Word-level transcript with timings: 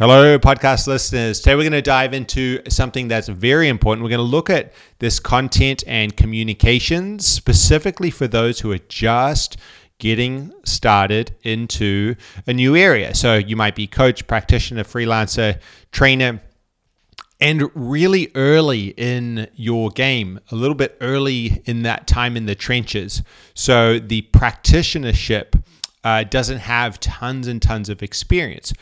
Hello, 0.00 0.38
podcast 0.38 0.86
listeners. 0.86 1.40
Today 1.40 1.56
we're 1.56 1.62
going 1.62 1.72
to 1.72 1.82
dive 1.82 2.14
into 2.14 2.62
something 2.68 3.08
that's 3.08 3.26
very 3.26 3.66
important. 3.66 4.04
We're 4.04 4.10
going 4.10 4.18
to 4.18 4.22
look 4.22 4.48
at 4.48 4.72
this 5.00 5.18
content 5.18 5.82
and 5.88 6.16
communications 6.16 7.26
specifically 7.26 8.12
for 8.12 8.28
those 8.28 8.60
who 8.60 8.70
are 8.70 8.78
just 8.78 9.56
getting 9.98 10.52
started 10.64 11.34
into 11.42 12.14
a 12.46 12.52
new 12.52 12.76
area. 12.76 13.12
So 13.12 13.38
you 13.38 13.56
might 13.56 13.74
be 13.74 13.88
coach, 13.88 14.24
practitioner, 14.28 14.84
freelancer, 14.84 15.60
trainer, 15.90 16.42
and 17.40 17.68
really 17.74 18.30
early 18.36 18.94
in 18.96 19.48
your 19.56 19.90
game, 19.90 20.38
a 20.52 20.54
little 20.54 20.76
bit 20.76 20.96
early 21.00 21.60
in 21.64 21.82
that 21.82 22.06
time 22.06 22.36
in 22.36 22.46
the 22.46 22.54
trenches. 22.54 23.24
So 23.54 23.98
the 23.98 24.22
practitionership 24.32 25.60
uh, 26.04 26.24
doesn't 26.24 26.58
have 26.58 27.00
tons 27.00 27.48
and 27.48 27.60
tons 27.60 27.88
of 27.88 28.02
experience. 28.02 28.72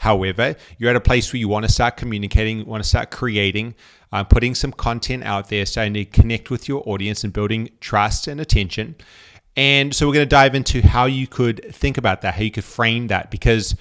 However, 0.00 0.56
you're 0.78 0.88
at 0.88 0.96
a 0.96 1.00
place 1.00 1.30
where 1.30 1.38
you 1.38 1.46
want 1.46 1.66
to 1.66 1.70
start 1.70 1.98
communicating, 1.98 2.60
you 2.60 2.64
want 2.64 2.82
to 2.82 2.88
start 2.88 3.10
creating, 3.10 3.74
uh, 4.12 4.24
putting 4.24 4.54
some 4.54 4.72
content 4.72 5.24
out 5.24 5.50
there, 5.50 5.66
starting 5.66 5.92
to 5.92 6.06
connect 6.06 6.48
with 6.48 6.68
your 6.68 6.82
audience 6.86 7.22
and 7.22 7.34
building 7.34 7.68
trust 7.80 8.26
and 8.26 8.40
attention. 8.40 8.94
And 9.56 9.94
so 9.94 10.06
we're 10.06 10.14
going 10.14 10.26
to 10.26 10.36
dive 10.36 10.54
into 10.54 10.80
how 10.80 11.04
you 11.04 11.26
could 11.26 11.74
think 11.74 11.98
about 11.98 12.22
that, 12.22 12.36
how 12.36 12.42
you 12.42 12.50
could 12.50 12.64
frame 12.64 13.08
that, 13.08 13.30
because 13.30 13.76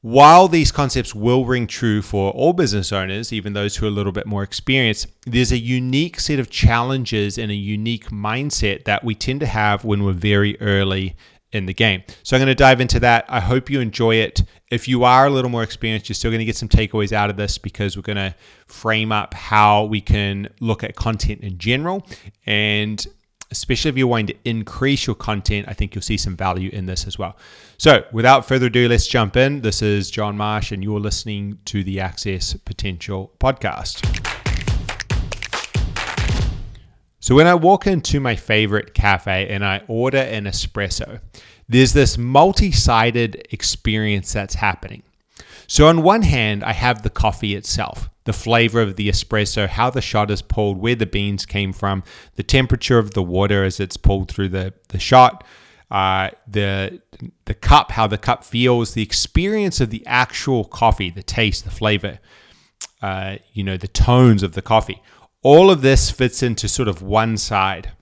while 0.00 0.48
these 0.48 0.72
concepts 0.72 1.14
will 1.14 1.44
ring 1.44 1.68
true 1.68 2.02
for 2.02 2.32
all 2.32 2.52
business 2.52 2.92
owners, 2.92 3.32
even 3.32 3.52
those 3.52 3.76
who 3.76 3.86
are 3.86 3.90
a 3.90 3.92
little 3.92 4.10
bit 4.10 4.26
more 4.26 4.42
experienced, 4.42 5.06
there's 5.26 5.52
a 5.52 5.58
unique 5.58 6.18
set 6.18 6.40
of 6.40 6.50
challenges 6.50 7.38
and 7.38 7.52
a 7.52 7.54
unique 7.54 8.10
mindset 8.10 8.84
that 8.84 9.04
we 9.04 9.14
tend 9.14 9.38
to 9.38 9.46
have 9.46 9.84
when 9.84 10.02
we're 10.02 10.12
very 10.12 10.60
early 10.60 11.14
in 11.54 11.66
the 11.66 11.72
game. 11.72 12.02
So 12.22 12.36
I'm 12.36 12.40
going 12.40 12.48
to 12.48 12.54
dive 12.54 12.80
into 12.80 13.00
that. 13.00 13.24
I 13.28 13.40
hope 13.40 13.70
you 13.70 13.80
enjoy 13.80 14.16
it. 14.16 14.42
If 14.70 14.88
you 14.88 15.04
are 15.04 15.26
a 15.26 15.30
little 15.30 15.50
more 15.50 15.62
experienced, 15.62 16.08
you're 16.08 16.14
still 16.14 16.30
going 16.30 16.40
to 16.40 16.44
get 16.44 16.56
some 16.56 16.68
takeaways 16.68 17.12
out 17.12 17.30
of 17.30 17.36
this 17.36 17.58
because 17.58 17.96
we're 17.96 18.02
going 18.02 18.16
to 18.16 18.34
frame 18.66 19.12
up 19.12 19.32
how 19.32 19.84
we 19.84 20.00
can 20.00 20.48
look 20.60 20.82
at 20.82 20.96
content 20.96 21.40
in 21.42 21.56
general. 21.58 22.06
And 22.44 23.06
especially 23.50 23.88
if 23.90 23.96
you're 23.96 24.08
wanting 24.08 24.26
to 24.26 24.36
increase 24.44 25.06
your 25.06 25.14
content, 25.14 25.66
I 25.68 25.74
think 25.74 25.94
you'll 25.94 26.02
see 26.02 26.16
some 26.16 26.36
value 26.36 26.70
in 26.72 26.86
this 26.86 27.06
as 27.06 27.18
well. 27.18 27.36
So 27.78 28.04
without 28.12 28.46
further 28.46 28.66
ado, 28.66 28.88
let's 28.88 29.06
jump 29.06 29.36
in. 29.36 29.60
This 29.60 29.80
is 29.80 30.10
John 30.10 30.36
Marsh, 30.36 30.72
and 30.72 30.82
you're 30.82 31.00
listening 31.00 31.58
to 31.66 31.84
the 31.84 32.00
Access 32.00 32.54
Potential 32.54 33.32
podcast. 33.38 34.43
So 37.24 37.34
when 37.34 37.46
I 37.46 37.54
walk 37.54 37.86
into 37.86 38.20
my 38.20 38.36
favorite 38.36 38.92
cafe 38.92 39.48
and 39.48 39.64
I 39.64 39.80
order 39.88 40.18
an 40.18 40.44
espresso, 40.44 41.20
there's 41.66 41.94
this 41.94 42.18
multi 42.18 42.70
sided 42.70 43.48
experience 43.50 44.30
that's 44.34 44.56
happening. 44.56 45.04
So, 45.66 45.86
on 45.86 46.02
one 46.02 46.20
hand, 46.20 46.62
I 46.62 46.74
have 46.74 47.02
the 47.02 47.08
coffee 47.08 47.54
itself, 47.54 48.10
the 48.24 48.34
flavor 48.34 48.82
of 48.82 48.96
the 48.96 49.08
espresso, 49.08 49.66
how 49.66 49.88
the 49.88 50.02
shot 50.02 50.30
is 50.30 50.42
pulled, 50.42 50.76
where 50.76 50.96
the 50.96 51.06
beans 51.06 51.46
came 51.46 51.72
from, 51.72 52.02
the 52.34 52.42
temperature 52.42 52.98
of 52.98 53.14
the 53.14 53.22
water 53.22 53.64
as 53.64 53.80
it's 53.80 53.96
pulled 53.96 54.30
through 54.30 54.50
the, 54.50 54.74
the 54.88 54.98
shot, 54.98 55.44
uh, 55.90 56.28
the, 56.46 57.00
the 57.46 57.54
cup, 57.54 57.92
how 57.92 58.06
the 58.06 58.18
cup 58.18 58.44
feels, 58.44 58.92
the 58.92 59.02
experience 59.02 59.80
of 59.80 59.88
the 59.88 60.06
actual 60.06 60.66
coffee, 60.66 61.08
the 61.08 61.22
taste, 61.22 61.64
the 61.64 61.70
flavor, 61.70 62.18
uh, 63.00 63.36
you 63.54 63.64
know, 63.64 63.78
the 63.78 63.88
tones 63.88 64.42
of 64.42 64.52
the 64.52 64.60
coffee. 64.60 65.00
All 65.44 65.70
of 65.70 65.82
this 65.82 66.10
fits 66.10 66.42
into 66.42 66.68
sort 66.68 66.88
of 66.88 67.02
one 67.02 67.36
side. 67.36 67.92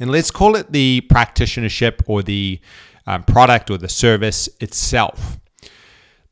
And 0.00 0.10
let's 0.10 0.30
call 0.32 0.56
it 0.56 0.72
the 0.72 1.02
practitionership 1.08 2.00
or 2.06 2.22
the 2.22 2.58
um, 3.06 3.22
product 3.22 3.70
or 3.70 3.78
the 3.78 3.88
service 3.88 4.48
itself. 4.60 5.38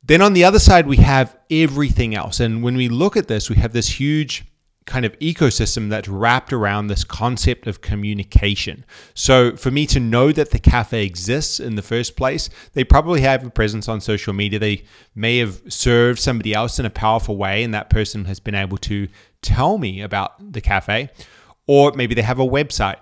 Then 0.02 0.20
on 0.20 0.32
the 0.32 0.42
other 0.42 0.58
side, 0.58 0.86
we 0.86 0.96
have 0.96 1.36
everything 1.50 2.14
else. 2.14 2.40
And 2.40 2.62
when 2.62 2.76
we 2.76 2.88
look 2.88 3.16
at 3.16 3.28
this, 3.28 3.48
we 3.48 3.56
have 3.56 3.72
this 3.72 4.00
huge 4.00 4.44
kind 4.84 5.04
of 5.04 5.16
ecosystem 5.20 5.90
that's 5.90 6.08
wrapped 6.08 6.52
around 6.52 6.86
this 6.86 7.04
concept 7.04 7.68
of 7.68 7.80
communication. 7.80 8.84
So, 9.14 9.56
for 9.56 9.70
me 9.70 9.86
to 9.86 10.00
know 10.00 10.32
that 10.32 10.50
the 10.50 10.58
cafe 10.58 11.06
exists 11.06 11.60
in 11.60 11.76
the 11.76 11.82
first 11.82 12.16
place, 12.16 12.50
they 12.72 12.82
probably 12.82 13.20
have 13.20 13.46
a 13.46 13.50
presence 13.50 13.88
on 13.88 14.00
social 14.00 14.32
media. 14.32 14.58
They 14.58 14.84
may 15.14 15.38
have 15.38 15.62
served 15.68 16.18
somebody 16.18 16.52
else 16.52 16.80
in 16.80 16.86
a 16.86 16.90
powerful 16.90 17.36
way, 17.36 17.62
and 17.62 17.72
that 17.74 17.90
person 17.90 18.24
has 18.24 18.40
been 18.40 18.56
able 18.56 18.78
to 18.78 19.06
tell 19.42 19.78
me 19.78 20.00
about 20.00 20.52
the 20.52 20.60
cafe. 20.60 21.10
Or 21.66 21.92
maybe 21.92 22.14
they 22.14 22.22
have 22.22 22.40
a 22.40 22.46
website. 22.46 22.96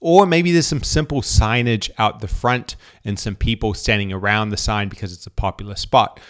Or 0.00 0.26
maybe 0.26 0.52
there's 0.52 0.66
some 0.66 0.82
simple 0.82 1.22
signage 1.22 1.90
out 1.98 2.20
the 2.20 2.28
front 2.28 2.76
and 3.04 3.18
some 3.18 3.34
people 3.34 3.74
standing 3.74 4.12
around 4.12 4.50
the 4.50 4.56
sign 4.56 4.88
because 4.88 5.12
it's 5.12 5.26
a 5.26 5.30
popular 5.30 5.74
spot. 5.74 6.20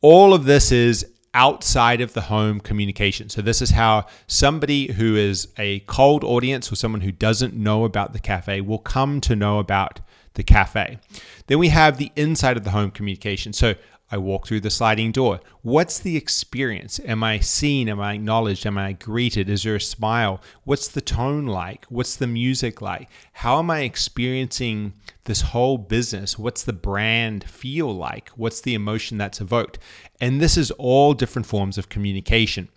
All 0.00 0.32
of 0.32 0.44
this 0.44 0.70
is 0.70 1.06
outside 1.34 2.00
of 2.00 2.14
the 2.14 2.22
home 2.22 2.60
communication. 2.60 3.28
So, 3.28 3.42
this 3.42 3.60
is 3.60 3.70
how 3.70 4.06
somebody 4.26 4.92
who 4.92 5.16
is 5.16 5.48
a 5.58 5.80
cold 5.80 6.24
audience 6.24 6.72
or 6.72 6.76
someone 6.76 7.02
who 7.02 7.12
doesn't 7.12 7.54
know 7.54 7.84
about 7.84 8.12
the 8.12 8.18
cafe 8.18 8.60
will 8.60 8.78
come 8.78 9.20
to 9.22 9.36
know 9.36 9.58
about 9.58 10.00
the 10.34 10.42
cafe. 10.42 10.98
Then 11.46 11.58
we 11.58 11.68
have 11.68 11.98
the 11.98 12.10
inside 12.16 12.56
of 12.56 12.64
the 12.64 12.70
home 12.70 12.90
communication. 12.90 13.52
So, 13.52 13.74
I 14.10 14.18
walk 14.18 14.46
through 14.46 14.60
the 14.60 14.70
sliding 14.70 15.10
door. 15.10 15.40
What's 15.62 15.98
the 15.98 16.16
experience? 16.16 17.00
Am 17.04 17.24
I 17.24 17.40
seen? 17.40 17.88
Am 17.88 18.00
I 18.00 18.14
acknowledged? 18.14 18.64
Am 18.64 18.78
I 18.78 18.92
greeted? 18.92 19.48
Is 19.48 19.64
there 19.64 19.74
a 19.74 19.80
smile? 19.80 20.40
What's 20.62 20.86
the 20.86 21.00
tone 21.00 21.46
like? 21.46 21.86
What's 21.86 22.14
the 22.14 22.28
music 22.28 22.80
like? 22.80 23.08
How 23.32 23.58
am 23.58 23.68
I 23.68 23.80
experiencing 23.80 24.92
this 25.24 25.40
whole 25.40 25.76
business? 25.76 26.38
What's 26.38 26.62
the 26.62 26.72
brand 26.72 27.44
feel 27.44 27.92
like? 27.92 28.28
What's 28.30 28.60
the 28.60 28.74
emotion 28.74 29.18
that's 29.18 29.40
evoked? 29.40 29.80
And 30.20 30.40
this 30.40 30.56
is 30.56 30.70
all 30.72 31.12
different 31.12 31.46
forms 31.46 31.76
of 31.76 31.88
communication. 31.88 32.68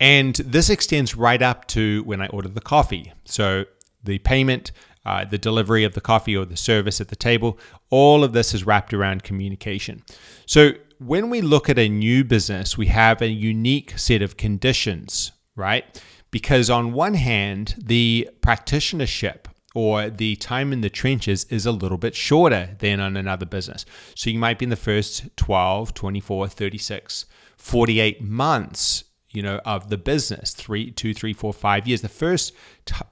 And 0.00 0.34
this 0.34 0.68
extends 0.68 1.14
right 1.14 1.40
up 1.40 1.66
to 1.68 2.02
when 2.02 2.20
I 2.20 2.26
order 2.26 2.48
the 2.48 2.60
coffee. 2.60 3.12
So 3.24 3.66
the 4.02 4.18
payment, 4.18 4.72
uh, 5.06 5.24
the 5.24 5.38
delivery 5.38 5.84
of 5.84 5.94
the 5.94 6.00
coffee 6.00 6.36
or 6.36 6.44
the 6.44 6.56
service 6.56 7.00
at 7.00 7.08
the 7.08 7.16
table. 7.16 7.58
All 7.90 8.24
of 8.24 8.32
this 8.32 8.52
is 8.52 8.66
wrapped 8.66 8.92
around 8.92 9.22
communication. 9.22 10.02
So 10.46 10.72
when 10.98 11.30
we 11.30 11.40
look 11.40 11.70
at 11.70 11.78
a 11.78 11.88
new 11.88 12.24
business, 12.24 12.76
we 12.76 12.86
have 12.86 13.22
a 13.22 13.28
unique 13.28 13.96
set 13.98 14.20
of 14.20 14.36
conditions, 14.36 15.30
right? 15.54 16.02
Because 16.32 16.68
on 16.68 16.92
one 16.92 17.14
hand, 17.14 17.76
the 17.78 18.28
practitionership 18.40 19.46
or 19.74 20.10
the 20.10 20.34
time 20.36 20.72
in 20.72 20.80
the 20.80 20.90
trenches 20.90 21.44
is 21.50 21.66
a 21.66 21.72
little 21.72 21.98
bit 21.98 22.14
shorter 22.14 22.76
than 22.80 22.98
on 22.98 23.16
another 23.16 23.46
business. 23.46 23.84
So 24.14 24.30
you 24.30 24.38
might 24.38 24.58
be 24.58 24.64
in 24.64 24.70
the 24.70 24.76
first 24.76 25.36
12, 25.36 25.94
24, 25.94 26.48
36, 26.48 27.26
48 27.58 28.22
months 28.22 29.04
you 29.36 29.42
know 29.42 29.60
of 29.66 29.90
the 29.90 29.98
business 29.98 30.54
three 30.54 30.90
two 30.90 31.12
three 31.12 31.34
four 31.34 31.52
five 31.52 31.86
years. 31.86 32.00
The 32.00 32.08
first 32.08 32.54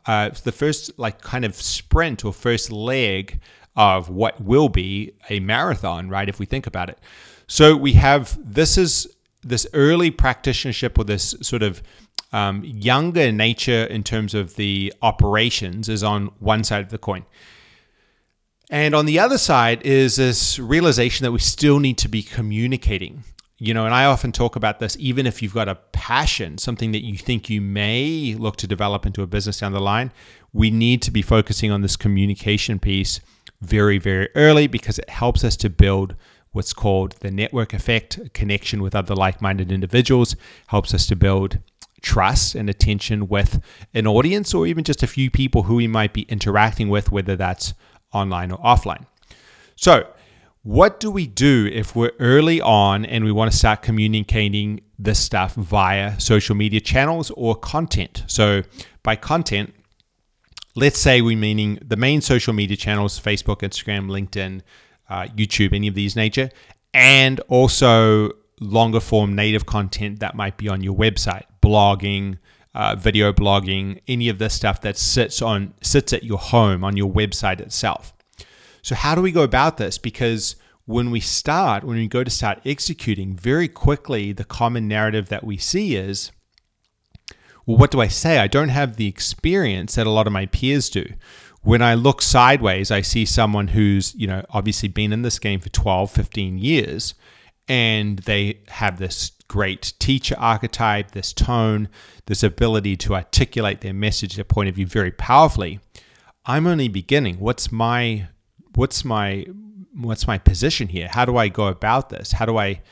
uh, 0.07 0.31
the 0.31 0.53
first 0.53 0.99
like 0.99 1.21
kind 1.21 1.45
of 1.45 1.55
sprint 1.55 2.25
or 2.25 2.33
first 2.33 2.73
leg 2.73 3.41
of 3.77 4.09
what 4.09 4.41
will 4.41 4.71
be 4.71 5.13
a 5.29 5.41
marathon 5.41 6.09
right 6.09 6.27
if 6.27 6.39
we 6.39 6.47
think 6.47 6.67
about 6.67 6.89
it. 6.89 6.99
So 7.47 7.77
we 7.77 7.93
have 7.93 8.39
this 8.43 8.79
is 8.79 9.07
this 9.43 9.67
early 9.75 10.11
practitionership 10.11 10.99
or 10.99 11.05
this 11.05 11.35
sort 11.43 11.63
of 11.63 11.83
um, 12.33 12.65
younger 12.65 13.31
nature 13.31 13.85
in 13.85 14.03
terms 14.03 14.33
of 14.33 14.57
the 14.57 14.95
operations 15.03 15.91
is 15.91 16.03
on 16.03 16.29
one 16.39 16.65
side 16.65 16.83
of 16.83 16.89
the 16.89 16.97
coin. 16.97 17.27
And 18.71 18.95
on 18.95 19.05
the 19.05 19.19
other 19.19 19.37
side 19.37 19.83
is 19.83 20.17
this 20.17 20.59
realization 20.59 21.25
that 21.25 21.33
we 21.33 21.39
still 21.39 21.81
need 21.81 21.99
to 21.99 22.09
be 22.09 22.23
communicating 22.23 23.25
you 23.59 23.73
know, 23.73 23.85
and 23.85 23.95
I 23.95 24.05
often 24.07 24.33
talk 24.33 24.57
about 24.57 24.81
this, 24.81 24.97
even 24.99 25.27
if 25.27 25.43
you've 25.43 25.55
got 25.55 25.69
a 25.69 25.77
passion, 25.93 26.59
something 26.59 26.93
that 26.93 27.05
you 27.05 27.17
think 27.17 27.49
you 27.49 27.61
may 27.61 28.35
look 28.39 28.57
to 28.57 28.67
develop 28.67 29.07
into 29.07 29.23
a 29.23 29.27
business 29.27 29.61
down 29.61 29.73
the 29.73 29.81
line, 29.81 30.13
we 30.53 30.71
need 30.71 31.03
to 31.03 31.11
be 31.11 31.23
focusing 31.23 31.71
on 31.71 31.83
this 31.83 31.97
communication 31.97 32.79
piece 32.79 33.21
very, 33.61 33.99
very 33.99 34.29
early 34.35 34.67
because 34.67 34.99
it 34.99 35.09
helps 35.09 35.45
us 35.45 35.57
to 35.57 35.71
build 35.71 36.17
what's 36.51 36.73
called 36.73 37.13
the 37.21 37.31
network 37.31 37.73
effect, 37.73 38.19
connection 38.33 38.83
with 38.83 38.95
other 38.95 39.15
like 39.15 39.41
minded 39.41 39.71
individuals, 39.73 40.37
helps 40.69 40.95
us 40.95 41.07
to 41.07 41.17
build 41.17 41.59
trust 42.03 42.55
and 42.55 42.69
attention 42.69 43.29
with 43.29 43.61
an 43.95 44.07
audience 44.07 44.53
or 44.53 44.67
even 44.67 44.85
just 44.85 45.03
a 45.03 45.07
few 45.07 45.31
people 45.31 45.65
who 45.65 45.77
we 45.77 45.89
might 45.89 46.13
be 46.13 46.23
interacting 46.23 46.89
with, 46.89 47.11
whether 47.11 47.35
that's 47.35 47.73
online 48.13 48.53
or 48.53 48.59
offline. 48.59 49.07
So, 49.75 50.07
what 50.65 50.99
do 50.99 51.11
we 51.11 51.27
do 51.27 51.69
if 51.71 51.95
we're 51.95 52.13
early 52.19 52.59
on 52.59 53.05
and 53.05 53.23
we 53.23 53.31
want 53.31 53.53
to 53.53 53.57
start 53.57 53.83
communicating 53.83 54.81
this 54.99 55.19
stuff 55.19 55.55
via 55.55 56.19
social 56.19 56.55
media 56.55 56.81
channels 56.81 57.31
or 57.37 57.55
content? 57.55 58.25
So, 58.27 58.63
by 59.03 59.17
content, 59.17 59.75
let's 60.75 60.99
say 60.99 61.21
we're 61.21 61.37
meaning 61.37 61.79
the 61.85 61.97
main 61.97 62.23
social 62.23 62.55
media 62.55 62.79
channels 62.79 63.21
Facebook, 63.21 63.59
Instagram, 63.59 64.09
LinkedIn, 64.09 64.63
uh, 65.11 65.25
YouTube, 65.37 65.75
any 65.75 65.87
of 65.87 65.95
these 65.95 66.17
nature, 66.17 66.49
and 66.95 67.41
also 67.49 68.31
longer 68.59 69.01
form 69.01 69.35
native 69.35 69.67
content 69.67 70.21
that 70.21 70.35
might 70.35 70.57
be 70.57 70.71
on 70.71 70.83
your 70.83 70.97
website, 70.97 71.43
blogging, 71.61 72.39
uh, 72.75 72.97
video 72.97 73.35
blogging, 73.35 74.01
any 74.09 74.31
of 74.31 74.39
this 74.39 74.55
stuff 74.55 74.81
that 74.81 74.97
sits 74.97 75.43
on 75.43 75.75
sits 75.83 76.15
at 76.15 76.25
your 76.25 76.39
home 76.39 76.83
on 76.83 76.97
your 76.97 77.13
website 77.13 77.61
itself. 77.61 78.15
So, 78.85 78.95
how 78.95 79.15
do 79.15 79.23
we 79.23 79.33
go 79.33 79.43
about 79.43 79.79
this? 79.79 79.97
Because 79.97 80.57
when 80.85 81.11
we 81.11 81.19
start, 81.19 81.85
when 81.85 81.97
we 81.97 82.07
go 82.07 82.23
to 82.23 82.31
start 82.31 82.61
executing, 82.67 83.35
very 83.35 83.67
quickly, 83.67 84.31
the 84.31 84.45
common 84.45 84.87
narrative 84.87 85.31
that 85.31 85.43
we 85.43 85.57
see 85.57 85.97
is, 85.97 86.31
well, 87.65 87.79
what 87.79 87.91
do 87.91 88.03
I 88.03 88.09
say? 88.09 88.37
I 88.37 88.47
don't 88.47 88.69
have 88.69 88.97
the 88.97 89.09
experience 89.09 89.95
that 89.95 90.07
a 90.07 90.11
lot 90.11 90.27
of 90.27 90.35
my 90.35 90.45
peers 90.45 90.91
do. 90.91 91.07
When 91.63 91.81
I 91.81 91.95
look 91.95 92.21
sideways, 92.21 92.91
I 92.91 93.01
see 93.01 93.25
someone 93.25 93.69
who's, 93.69 94.15
you 94.17 94.27
know, 94.27 94.45
obviously 94.51 94.91
been 94.91 95.15
in 95.15 95.23
this 95.23 95.39
game 95.39 95.61
for 95.61 95.71
12, 95.71 96.11
15 96.11 96.59
years, 96.59 97.15
and 97.67 98.19
they 98.19 98.61
have 98.69 98.99
this 98.99 99.33
great 99.49 99.95
teacher 99.99 100.37
archetype, 100.39 101.13
this 101.13 101.33
tone, 101.33 101.89
this 102.27 102.43
ability 102.43 102.99
to 102.99 103.15
articulate 103.15 103.81
their 103.81 103.95
message, 103.95 104.35
their 104.35 104.45
point 104.45 104.69
of 104.69 104.75
view 104.75 104.87
very 104.87 105.11
powerfully. 105.11 105.81
I'm 106.45 106.67
only 106.67 106.89
beginning. 106.89 107.37
What's 107.39 107.73
my 107.73 108.29
what's 108.77 109.05
my 109.05 109.47
what's 109.95 110.27
my 110.27 110.39
position 110.39 110.89
here? 110.89 111.09
How 111.09 111.25
do 111.25 111.37
I 111.37 111.49
go 111.49 111.69
about 111.69 112.09
this? 112.11 112.33
How 112.33 112.47
do 112.47 112.57
I 112.59 112.83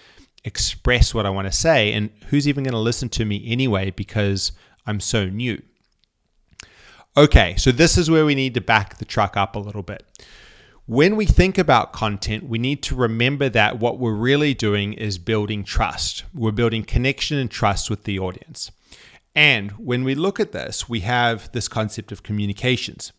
express 0.45 1.15
what 1.15 1.27
I 1.27 1.31
want 1.31 1.47
to 1.47 1.53
say? 1.53 1.93
And 1.93 2.11
who's 2.29 2.47
even 2.49 2.65
going 2.65 2.73
to 2.73 2.79
listen 2.79 3.09
to 3.11 3.25
me 3.25 3.43
anyway 3.47 3.91
because 3.91 4.53
I'm 4.87 5.01
so 5.01 5.27
new? 5.27 5.61
Okay, 7.17 7.57
so 7.57 7.73
this 7.73 7.99
is 7.99 8.11
where 8.11 8.25
we 8.25 8.35
need 8.35 8.55
to 8.55 8.61
back 8.61 8.99
the 8.99 9.05
truck 9.05 9.37
up 9.37 9.55
a 9.55 9.59
little 9.59 9.83
bit. 9.83 10.05
When 10.87 11.15
we 11.15 11.27
think 11.27 11.59
about 11.59 11.93
content, 11.93 12.49
we 12.49 12.59
need 12.59 12.83
to 12.85 12.97
remember 12.97 13.49
that 13.51 13.79
what 13.79 13.99
we're 13.99 14.15
really 14.15 14.55
doing 14.55 14.95
is 14.95 15.19
building 15.19 15.63
trust. 15.63 16.25
We're 16.35 16.53
building 16.53 16.85
connection 16.85 17.39
and 17.39 17.51
trust 17.51 17.91
with 17.91 18.05
the 18.05 18.19
audience. 18.19 18.71
And 19.35 19.73
when 19.73 20.05
we 20.05 20.15
look 20.15 20.41
at 20.41 20.53
this, 20.53 20.89
we 20.89 21.01
have 21.01 21.51
this 21.53 21.69
concept 21.69 22.13
of 22.13 22.23
communications. 22.23 23.13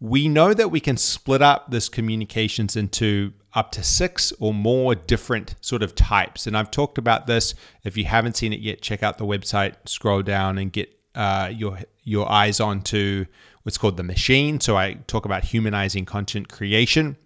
We 0.00 0.28
know 0.28 0.54
that 0.54 0.70
we 0.70 0.80
can 0.80 0.96
split 0.96 1.42
up 1.42 1.70
this 1.70 1.88
communications 1.88 2.74
into 2.74 3.32
up 3.52 3.72
to 3.72 3.82
six 3.82 4.32
or 4.38 4.54
more 4.54 4.94
different 4.94 5.56
sort 5.60 5.82
of 5.82 5.94
types. 5.94 6.46
And 6.46 6.56
I've 6.56 6.70
talked 6.70 6.98
about 6.98 7.26
this. 7.26 7.54
If 7.84 7.96
you 7.96 8.04
haven't 8.04 8.36
seen 8.36 8.52
it 8.52 8.60
yet, 8.60 8.80
check 8.80 9.02
out 9.02 9.18
the 9.18 9.26
website, 9.26 9.74
scroll 9.86 10.22
down 10.22 10.56
and 10.58 10.72
get 10.72 10.96
uh, 11.14 11.50
your 11.54 11.78
your 12.02 12.30
eyes 12.30 12.60
onto 12.60 13.26
what's 13.62 13.76
called 13.76 13.96
the 13.96 14.02
machine. 14.02 14.60
So 14.60 14.76
I 14.76 14.94
talk 15.06 15.24
about 15.24 15.44
humanizing 15.44 16.06
content 16.06 16.48
creation. 16.48 17.16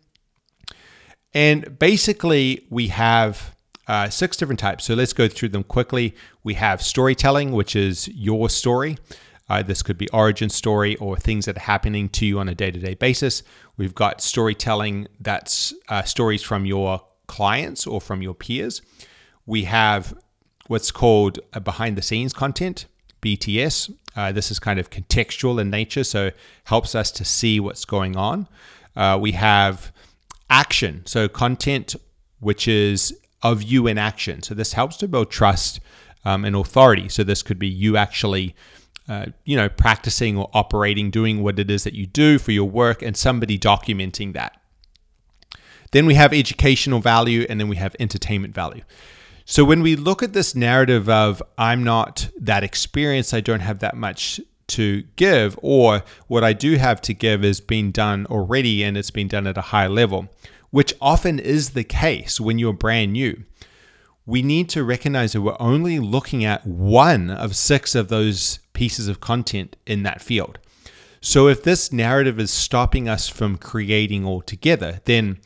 And 1.32 1.78
basically, 1.78 2.66
we 2.70 2.88
have 2.88 3.54
uh, 3.86 4.08
six 4.08 4.36
different 4.36 4.60
types. 4.60 4.84
So 4.84 4.94
let's 4.94 5.12
go 5.12 5.28
through 5.28 5.50
them 5.50 5.64
quickly. 5.64 6.14
We 6.42 6.54
have 6.54 6.80
storytelling, 6.80 7.52
which 7.52 7.76
is 7.76 8.08
your 8.08 8.48
story. 8.48 8.96
Uh, 9.48 9.62
this 9.62 9.82
could 9.82 9.98
be 9.98 10.08
origin 10.10 10.48
story 10.48 10.96
or 10.96 11.16
things 11.16 11.44
that 11.44 11.56
are 11.56 11.60
happening 11.60 12.08
to 12.08 12.24
you 12.24 12.38
on 12.38 12.48
a 12.48 12.54
day 12.54 12.70
to 12.70 12.78
day 12.78 12.94
basis. 12.94 13.42
We've 13.76 13.94
got 13.94 14.20
storytelling 14.20 15.08
that's 15.20 15.74
uh, 15.88 16.02
stories 16.02 16.42
from 16.42 16.64
your 16.64 17.02
clients 17.26 17.86
or 17.86 18.00
from 18.00 18.22
your 18.22 18.34
peers. 18.34 18.80
We 19.46 19.64
have 19.64 20.14
what's 20.66 20.90
called 20.90 21.38
behind 21.62 21.96
the 21.96 22.02
scenes 22.02 22.32
content. 22.32 22.86
BTS. 23.24 23.92
Uh, 24.14 24.30
this 24.30 24.50
is 24.50 24.60
kind 24.60 24.78
of 24.78 24.90
contextual 24.90 25.60
in 25.60 25.70
nature, 25.70 26.04
so 26.04 26.30
helps 26.64 26.94
us 26.94 27.10
to 27.12 27.24
see 27.24 27.58
what's 27.58 27.84
going 27.84 28.16
on. 28.16 28.46
Uh, 28.94 29.18
we 29.20 29.32
have 29.32 29.92
action, 30.50 31.02
so 31.06 31.26
content 31.26 31.96
which 32.38 32.68
is 32.68 33.18
of 33.42 33.62
you 33.62 33.86
in 33.86 33.98
action. 33.98 34.42
So 34.42 34.54
this 34.54 34.74
helps 34.74 34.96
to 34.98 35.08
build 35.08 35.30
trust 35.30 35.80
um, 36.24 36.44
and 36.44 36.54
authority. 36.54 37.08
So 37.08 37.24
this 37.24 37.42
could 37.42 37.58
be 37.58 37.66
you 37.66 37.96
actually. 37.96 38.54
Uh, 39.06 39.26
you 39.44 39.54
know, 39.54 39.68
practicing 39.68 40.36
or 40.36 40.48
operating, 40.54 41.10
doing 41.10 41.42
what 41.42 41.58
it 41.58 41.70
is 41.70 41.84
that 41.84 41.92
you 41.92 42.06
do 42.06 42.38
for 42.38 42.52
your 42.52 42.68
work, 42.68 43.02
and 43.02 43.16
somebody 43.16 43.58
documenting 43.58 44.32
that. 44.32 44.58
Then 45.92 46.06
we 46.06 46.14
have 46.14 46.32
educational 46.32 47.00
value, 47.00 47.46
and 47.48 47.60
then 47.60 47.68
we 47.68 47.76
have 47.76 47.94
entertainment 48.00 48.54
value. 48.54 48.82
So 49.44 49.62
when 49.62 49.82
we 49.82 49.94
look 49.94 50.22
at 50.22 50.32
this 50.32 50.54
narrative 50.54 51.08
of 51.08 51.42
I'm 51.58 51.84
not 51.84 52.30
that 52.40 52.64
experienced, 52.64 53.34
I 53.34 53.40
don't 53.40 53.60
have 53.60 53.80
that 53.80 53.94
much 53.94 54.40
to 54.68 55.02
give, 55.16 55.58
or 55.60 56.02
what 56.26 56.42
I 56.42 56.54
do 56.54 56.76
have 56.76 57.02
to 57.02 57.14
give 57.14 57.44
is 57.44 57.60
being 57.60 57.90
done 57.90 58.26
already 58.26 58.82
and 58.82 58.96
it's 58.96 59.10
been 59.10 59.28
done 59.28 59.46
at 59.46 59.58
a 59.58 59.62
high 59.62 59.86
level, 59.86 60.28
which 60.70 60.94
often 61.00 61.38
is 61.38 61.70
the 61.70 61.84
case 61.84 62.40
when 62.40 62.58
you're 62.58 62.72
brand 62.72 63.12
new. 63.12 63.44
We 64.24 64.40
need 64.40 64.70
to 64.70 64.82
recognize 64.82 65.34
that 65.34 65.42
we're 65.42 65.56
only 65.60 65.98
looking 65.98 66.44
at 66.44 66.66
one 66.66 67.30
of 67.30 67.54
six 67.54 67.94
of 67.94 68.08
those 68.08 68.60
pieces 68.74 69.08
of 69.08 69.20
content 69.20 69.76
in 69.86 70.02
that 70.02 70.20
field. 70.20 70.58
So 71.22 71.48
if 71.48 71.62
this 71.62 71.90
narrative 71.90 72.38
is 72.38 72.50
stopping 72.50 73.08
us 73.08 73.28
from 73.28 73.56
creating 73.56 74.26
altogether, 74.26 75.00
then 75.06 75.38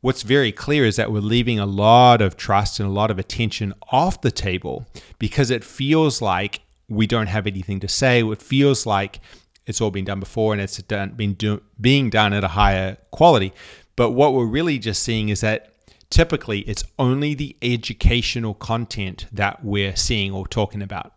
what's 0.00 0.22
very 0.22 0.50
clear 0.50 0.86
is 0.86 0.96
that 0.96 1.12
we're 1.12 1.20
leaving 1.20 1.58
a 1.58 1.66
lot 1.66 2.22
of 2.22 2.38
trust 2.38 2.80
and 2.80 2.88
a 2.88 2.92
lot 2.92 3.10
of 3.10 3.18
attention 3.18 3.74
off 3.92 4.22
the 4.22 4.30
table 4.30 4.86
because 5.18 5.50
it 5.50 5.62
feels 5.62 6.22
like 6.22 6.62
we 6.88 7.06
don't 7.06 7.26
have 7.26 7.46
anything 7.46 7.80
to 7.80 7.88
say. 7.88 8.24
It 8.24 8.40
feels 8.40 8.86
like 8.86 9.20
it's 9.66 9.80
all 9.80 9.90
been 9.90 10.04
done 10.04 10.20
before 10.20 10.52
and 10.52 10.62
it's 10.62 10.78
done, 10.78 11.10
been 11.10 11.34
do, 11.34 11.60
being 11.78 12.08
done 12.08 12.32
at 12.32 12.44
a 12.44 12.48
higher 12.48 12.96
quality. 13.10 13.52
But 13.96 14.12
what 14.12 14.32
we're 14.32 14.46
really 14.46 14.78
just 14.78 15.02
seeing 15.02 15.28
is 15.28 15.40
that 15.40 15.74
typically 16.08 16.60
it's 16.60 16.84
only 16.98 17.34
the 17.34 17.56
educational 17.60 18.54
content 18.54 19.26
that 19.32 19.64
we're 19.64 19.96
seeing 19.96 20.32
or 20.32 20.46
talking 20.46 20.82
about. 20.82 21.12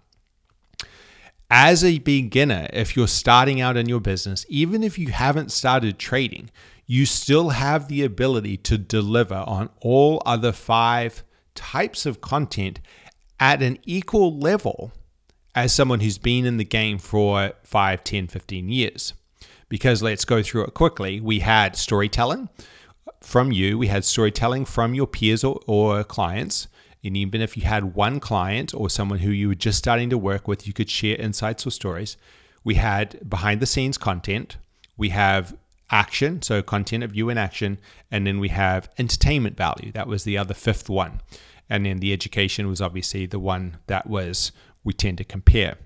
As 1.50 1.84
a 1.84 1.98
beginner, 1.98 2.68
if 2.74 2.96
you're 2.96 3.08
starting 3.08 3.60
out 3.60 3.76
in 3.76 3.90
your 3.90 4.00
business, 4.00 4.46
even 4.50 4.84
if 4.84 5.00
you 5.00 5.08
haven't 5.08 5.52
started 5.52 5.98
trading, 5.98 6.52
you 6.86 7.06
still 7.06 7.50
have 7.50 7.88
the 7.88 8.04
ability 8.04 8.58
to 8.58 8.78
deliver 8.78 9.44
on 9.48 9.70
all 9.82 10.22
other 10.26 10.52
five 10.52 11.24
types 11.56 12.06
of 12.06 12.22
content 12.22 12.80
at 13.40 13.64
an 13.64 13.80
equal 13.86 14.38
level 14.38 14.92
as 15.56 15.74
someone 15.74 16.00
who's 16.00 16.18
been 16.18 16.46
in 16.46 16.58
the 16.58 16.64
game 16.64 17.00
for 17.00 17.54
5, 17.64 18.04
10, 18.04 18.28
15 18.28 18.70
years. 18.70 19.14
Because 19.70 20.04
let's 20.04 20.26
go 20.26 20.44
through 20.44 20.66
it 20.66 20.74
quickly. 20.74 21.20
We 21.20 21.40
had 21.40 21.76
storytelling 21.76 22.50
from 23.22 23.52
you, 23.52 23.78
we 23.78 23.88
had 23.88 24.06
storytelling 24.06 24.66
from 24.66 24.94
your 24.94 25.08
peers 25.08 25.44
or, 25.44 25.60
or 25.68 26.04
clients. 26.04 26.69
And 27.04 27.16
even 27.16 27.42
if 27.42 27.56
you 27.56 27.64
had 27.64 27.96
one 27.96 28.20
client 28.20 28.74
or 28.74 28.90
someone 28.90 29.20
who 29.20 29.32
you 29.32 29.48
were 29.48 29.56
just 29.56 29.78
starting 29.78 30.10
to 30.10 30.18
work 30.18 30.48
with, 30.48 30.68
you 30.68 30.74
could 30.74 30.90
share 30.90 31.16
insights 31.16 31.66
or 31.66 31.72
stories. 31.72 32.18
We 32.64 32.76
had 32.76 33.30
behind 33.30 33.62
the 33.62 33.66
scenes 33.66 33.98
content. 33.98 34.58
We 34.98 35.10
have 35.10 35.56
action, 35.92 36.42
so 36.42 36.62
content 36.62 37.04
of 37.04 37.16
you 37.16 37.30
in 37.30 37.38
action, 37.38 37.80
and 38.12 38.28
then 38.28 38.40
we 38.40 38.50
have 38.50 38.90
entertainment 38.98 39.58
value. 39.58 39.92
That 39.92 40.08
was 40.08 40.24
the 40.24 40.38
other 40.38 40.54
fifth 40.54 40.90
one. 40.90 41.22
And 41.70 41.86
then 41.86 42.00
the 42.00 42.14
education 42.14 42.68
was 42.68 42.82
obviously 42.82 43.26
the 43.26 43.40
one 43.40 43.78
that 43.88 44.08
was 44.08 44.52
we 44.84 44.94
tend 44.94 45.18
to 45.20 45.24
compare. 45.24 45.78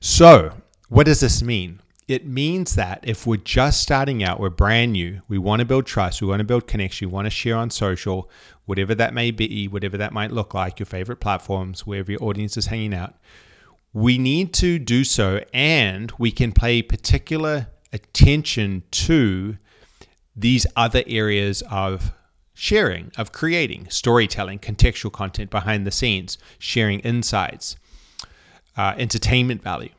So, 0.00 0.54
what 0.88 1.06
does 1.06 1.20
this 1.20 1.42
mean? 1.42 1.80
It 2.10 2.26
means 2.26 2.74
that 2.74 3.04
if 3.04 3.24
we're 3.24 3.36
just 3.36 3.80
starting 3.80 4.24
out, 4.24 4.40
we're 4.40 4.50
brand 4.50 4.94
new, 4.94 5.22
we 5.28 5.38
want 5.38 5.60
to 5.60 5.64
build 5.64 5.86
trust, 5.86 6.20
we 6.20 6.26
want 6.26 6.40
to 6.40 6.44
build 6.44 6.66
connection, 6.66 7.08
we 7.08 7.14
want 7.14 7.26
to 7.26 7.30
share 7.30 7.54
on 7.54 7.70
social, 7.70 8.28
whatever 8.64 8.96
that 8.96 9.14
may 9.14 9.30
be, 9.30 9.68
whatever 9.68 9.96
that 9.96 10.12
might 10.12 10.32
look 10.32 10.52
like, 10.52 10.80
your 10.80 10.86
favorite 10.86 11.20
platforms, 11.20 11.86
wherever 11.86 12.10
your 12.10 12.20
audience 12.24 12.56
is 12.56 12.66
hanging 12.66 12.94
out, 12.94 13.14
we 13.92 14.18
need 14.18 14.52
to 14.54 14.80
do 14.80 15.04
so 15.04 15.44
and 15.54 16.10
we 16.18 16.32
can 16.32 16.50
pay 16.50 16.82
particular 16.82 17.68
attention 17.92 18.82
to 18.90 19.56
these 20.34 20.66
other 20.74 21.04
areas 21.06 21.62
of 21.70 22.10
sharing, 22.54 23.12
of 23.18 23.30
creating, 23.30 23.86
storytelling, 23.88 24.58
contextual 24.58 25.12
content 25.12 25.48
behind 25.48 25.86
the 25.86 25.92
scenes, 25.92 26.38
sharing 26.58 26.98
insights, 27.00 27.76
uh, 28.76 28.94
entertainment 28.98 29.62
value. 29.62 29.90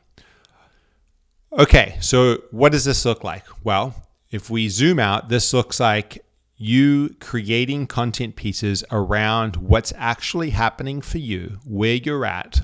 Okay, 1.58 1.98
so 2.00 2.42
what 2.50 2.72
does 2.72 2.86
this 2.86 3.04
look 3.04 3.22
like? 3.22 3.44
Well, 3.62 3.94
if 4.30 4.48
we 4.48 4.70
zoom 4.70 4.98
out, 4.98 5.28
this 5.28 5.52
looks 5.52 5.78
like 5.78 6.24
you 6.56 7.14
creating 7.20 7.88
content 7.88 8.36
pieces 8.36 8.82
around 8.90 9.56
what's 9.56 9.92
actually 9.96 10.50
happening 10.50 11.02
for 11.02 11.18
you, 11.18 11.58
where 11.66 11.96
you're 11.96 12.24
at, 12.24 12.62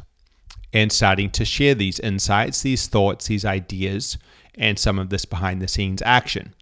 and 0.72 0.90
starting 0.90 1.28
to 1.32 1.44
share 1.44 1.74
these 1.74 2.00
insights, 2.00 2.62
these 2.62 2.86
thoughts, 2.86 3.26
these 3.26 3.44
ideas 3.44 4.16
and 4.54 4.78
some 4.78 4.98
of 4.98 5.10
this 5.10 5.26
behind 5.26 5.60
the 5.60 5.68
scenes 5.68 6.00
action. 6.02 6.54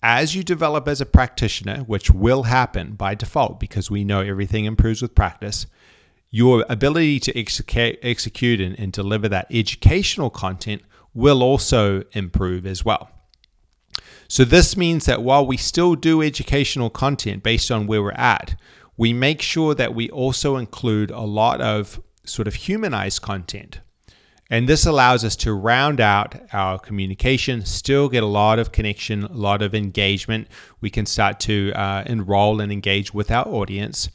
As 0.00 0.36
you 0.36 0.44
develop 0.44 0.86
as 0.86 1.00
a 1.00 1.06
practitioner, 1.06 1.78
which 1.78 2.08
will 2.08 2.44
happen 2.44 2.92
by 2.92 3.16
default 3.16 3.58
because 3.58 3.90
we 3.90 4.04
know 4.04 4.20
everything 4.20 4.64
improves 4.64 5.02
with 5.02 5.16
practice, 5.16 5.66
your 6.30 6.64
ability 6.68 7.18
to 7.18 7.36
execute 7.36 8.60
and, 8.60 8.78
and 8.78 8.92
deliver 8.92 9.28
that 9.28 9.48
educational 9.50 10.30
content 10.30 10.82
will 11.18 11.42
also 11.42 12.04
improve 12.12 12.64
as 12.64 12.84
well. 12.84 13.10
So, 14.28 14.44
this 14.44 14.76
means 14.76 15.06
that 15.06 15.22
while 15.22 15.46
we 15.46 15.56
still 15.56 15.94
do 15.96 16.22
educational 16.22 16.90
content 16.90 17.42
based 17.42 17.70
on 17.70 17.86
where 17.86 18.02
we're 18.02 18.12
at, 18.12 18.54
we 18.96 19.12
make 19.12 19.42
sure 19.42 19.74
that 19.74 19.94
we 19.94 20.08
also 20.10 20.56
include 20.56 21.10
a 21.10 21.20
lot 21.20 21.60
of 21.60 22.00
sort 22.24 22.46
of 22.46 22.54
humanized 22.54 23.22
content 23.22 23.80
And 24.50 24.68
this 24.68 24.86
allows 24.86 25.24
us 25.24 25.36
to 25.36 25.52
round 25.52 26.00
out 26.00 26.34
our 26.52 26.78
communication, 26.78 27.64
still 27.66 28.08
get 28.08 28.22
a 28.22 28.26
lot 28.26 28.58
of 28.58 28.72
connection, 28.72 29.24
a 29.24 29.32
lot 29.32 29.60
of 29.60 29.74
engagement. 29.74 30.48
We 30.80 30.88
can 30.90 31.04
start 31.04 31.38
to 31.40 31.72
uh, 31.74 32.04
enroll 32.06 32.60
and 32.60 32.72
engage 32.72 33.12
with 33.12 33.30
our 33.30 33.46
audience 33.46 34.08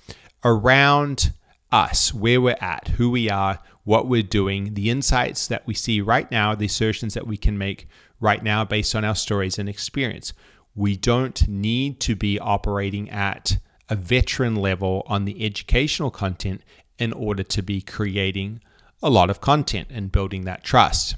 around 0.44 1.34
us, 1.72 2.14
where 2.14 2.42
we're 2.42 2.58
at, 2.62 2.88
who 2.98 3.12
we 3.12 3.30
are, 3.30 3.60
what 3.84 4.08
we're 4.08 4.24
doing, 4.24 4.74
the 4.74 4.90
insights 4.90 5.48
that 5.48 5.68
we 5.68 5.74
see 5.74 6.02
right 6.02 6.30
now, 6.32 6.56
the 6.56 6.66
assertions 6.66 7.14
that 7.14 7.28
we 7.28 7.38
can 7.38 7.58
make 7.58 7.88
right 8.20 8.44
now 8.44 8.64
based 8.64 8.96
on 8.96 9.04
our 9.04 9.16
stories 9.16 9.60
and 9.60 9.68
experience. 9.68 10.34
We 10.76 10.96
don't 10.96 11.48
need 11.48 12.00
to 12.02 12.16
be 12.16 12.40
operating 12.40 13.10
at 13.10 13.58
a 13.90 13.96
veteran 13.96 14.56
level 14.56 15.04
on 15.08 15.26
the 15.26 15.46
educational 15.46 16.10
content 16.10 16.62
in 16.98 17.12
order 17.14 17.44
to 17.44 17.62
be 17.62 17.82
creating 17.82 18.62
a 19.02 19.10
lot 19.10 19.30
of 19.30 19.42
content 19.42 19.90
and 19.92 20.12
building 20.12 20.46
that 20.46 20.64
trust. 20.64 21.16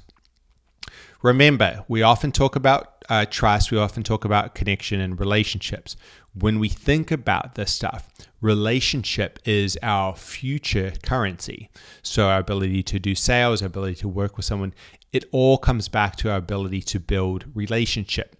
Remember, 1.22 1.84
we 1.88 2.02
often 2.02 2.32
talk 2.32 2.56
about 2.56 3.04
uh, 3.08 3.24
trust, 3.30 3.70
we 3.70 3.78
often 3.78 4.02
talk 4.02 4.24
about 4.24 4.54
connection 4.54 5.00
and 5.00 5.18
relationships. 5.18 5.96
When 6.38 6.58
we 6.58 6.68
think 6.68 7.10
about 7.10 7.54
this 7.54 7.72
stuff, 7.72 8.10
relationship 8.42 9.38
is 9.46 9.78
our 9.82 10.14
future 10.14 10.92
currency. 11.02 11.70
So, 12.02 12.28
our 12.28 12.40
ability 12.40 12.82
to 12.82 12.98
do 12.98 13.14
sales, 13.14 13.62
our 13.62 13.68
ability 13.68 13.94
to 13.96 14.08
work 14.08 14.36
with 14.36 14.44
someone, 14.44 14.74
it 15.14 15.24
all 15.32 15.56
comes 15.56 15.88
back 15.88 16.16
to 16.16 16.30
our 16.30 16.36
ability 16.36 16.82
to 16.82 17.00
build 17.00 17.46
relationship. 17.54 18.36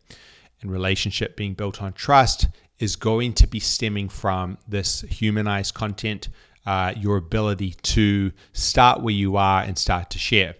And 0.60 0.70
relationship 0.70 1.36
being 1.36 1.54
built 1.54 1.80
on 1.80 1.94
trust 1.94 2.48
is 2.78 2.96
going 2.96 3.32
to 3.32 3.46
be 3.46 3.60
stemming 3.60 4.10
from 4.10 4.58
this 4.68 5.00
humanized 5.00 5.72
content, 5.72 6.28
uh, 6.66 6.92
your 6.94 7.16
ability 7.16 7.76
to 7.80 8.30
start 8.52 9.00
where 9.00 9.14
you 9.14 9.38
are 9.38 9.62
and 9.62 9.78
start 9.78 10.10
to 10.10 10.18
share. 10.18 10.54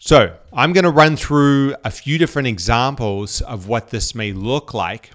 So, 0.00 0.36
I'm 0.52 0.72
going 0.72 0.82
to 0.82 0.90
run 0.90 1.14
through 1.14 1.76
a 1.84 1.90
few 1.92 2.18
different 2.18 2.48
examples 2.48 3.42
of 3.42 3.68
what 3.68 3.90
this 3.90 4.12
may 4.16 4.32
look 4.32 4.74
like. 4.74 5.12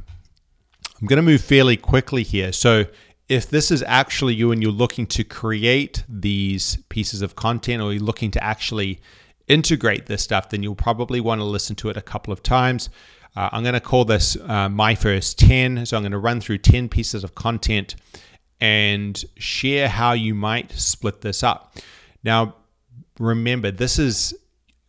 I'm 1.00 1.08
going 1.08 1.18
to 1.18 1.24
move 1.24 1.42
fairly 1.42 1.77
quickly 1.77 2.24
here. 2.24 2.51
So, 2.51 2.86
if 3.30 3.50
this 3.50 3.72
is 3.72 3.84
actually 3.84 4.36
you 4.36 4.54
and 4.54 4.63
you're 4.63 4.72
looking 4.72 5.06
to 5.08 5.24
create 5.25 6.06
these 6.08 6.77
pieces 6.88 7.22
of 7.22 7.36
content 7.36 7.82
or 7.82 7.92
you're 7.92 8.01
looking 8.01 8.32
to 8.32 8.42
actually 8.42 9.01
integrate 9.50 10.06
this 10.06 10.24
stuff, 10.24 10.50
then 10.50 10.63
you'll 10.63 10.75
probably 10.75 11.20
want 11.20 11.42
to 11.42 11.46
listen 11.46 11.75
to 11.77 11.89
it 11.89 11.98
a 11.98 12.01
couple 12.01 12.32
of 12.32 12.42
times. 12.42 12.89
Uh, 13.36 13.50
I'm 13.51 13.63
going 13.63 13.74
to 13.74 13.82
call 13.82 14.06
this 14.06 14.38
uh, 14.48 14.70
my 14.70 14.96
first 14.96 15.38
10. 15.39 15.86
So 15.86 15.98
I'm 15.98 16.04
going 16.04 16.12
to 16.13 16.18
run 16.18 16.39
through 16.39 16.60
10 16.60 16.89
pieces 16.89 17.24
of 17.24 17.36
content 17.36 17.96
and 18.60 19.24
share 19.38 19.89
how 19.89 20.13
you 20.13 20.34
might 20.34 20.72
split 20.72 21.22
this 21.22 21.44
up. 21.44 21.75
Now, 22.24 22.56
remember, 23.20 23.72
this 23.72 24.00
is 24.00 24.34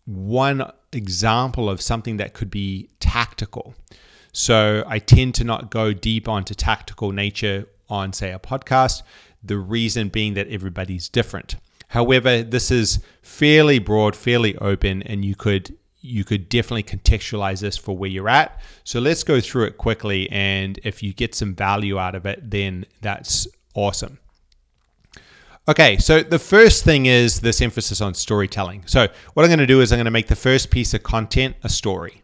one 0.07 0.71
example 0.93 1.69
of 1.69 1.83
something 1.83 2.17
that 2.17 2.33
could 2.33 2.51
be 2.51 2.89
tactical. 3.01 3.75
So 4.33 4.85
I 4.87 4.99
tend 4.99 5.35
to 5.37 5.45
not 5.45 5.71
go 5.71 5.93
deep 5.93 6.29
onto 6.29 6.55
tactical 6.55 7.13
nature 7.13 7.67
on, 7.89 8.13
say, 8.13 8.33
a 8.33 8.39
podcast. 8.39 9.03
The 9.43 9.57
reason 9.59 10.09
being 10.09 10.35
that 10.35 10.49
everybody's 10.49 11.09
different. 11.09 11.57
However, 11.89 12.43
this 12.43 12.71
is 12.71 13.01
fairly 13.23 13.79
broad, 13.79 14.15
fairly 14.15 14.57
open, 14.59 15.03
and 15.03 15.25
you 15.25 15.35
could 15.35 15.75
you 16.01 16.25
could 16.25 16.49
definitely 16.49 16.85
contextualize 16.85 17.61
this 17.61 17.77
for 17.77 17.97
where 17.97 18.09
you're 18.09 18.29
at. 18.29 18.61
So 18.85 19.01
let's 19.01 19.25
go 19.25 19.41
through 19.41 19.65
it 19.65 19.79
quickly. 19.79 20.31
And 20.31 20.79
if 20.85 21.03
you 21.03 21.13
get 21.13 21.35
some 21.35 21.57
value 21.57 21.99
out 21.99 22.15
of 22.15 22.25
it, 22.25 22.51
then 22.51 22.87
that's 23.01 23.49
awesome. 23.75 24.19
Okay, 25.69 25.99
so 25.99 26.23
the 26.23 26.39
first 26.39 26.85
thing 26.85 27.07
is 27.07 27.41
this 27.41 27.61
emphasis 27.61 28.01
on 28.01 28.15
storytelling. 28.15 28.85
So, 28.87 29.09
what 29.35 29.43
I'm 29.43 29.51
going 29.51 29.59
to 29.59 29.67
do 29.67 29.83
is 29.83 29.93
I'm 29.93 29.99
going 29.99 30.07
to 30.07 30.11
make 30.11 30.29
the 30.29 30.37
first 30.37 30.71
piece 30.71 30.95
of 30.95 31.03
content 31.03 31.57
a 31.63 31.69
story, 31.69 32.23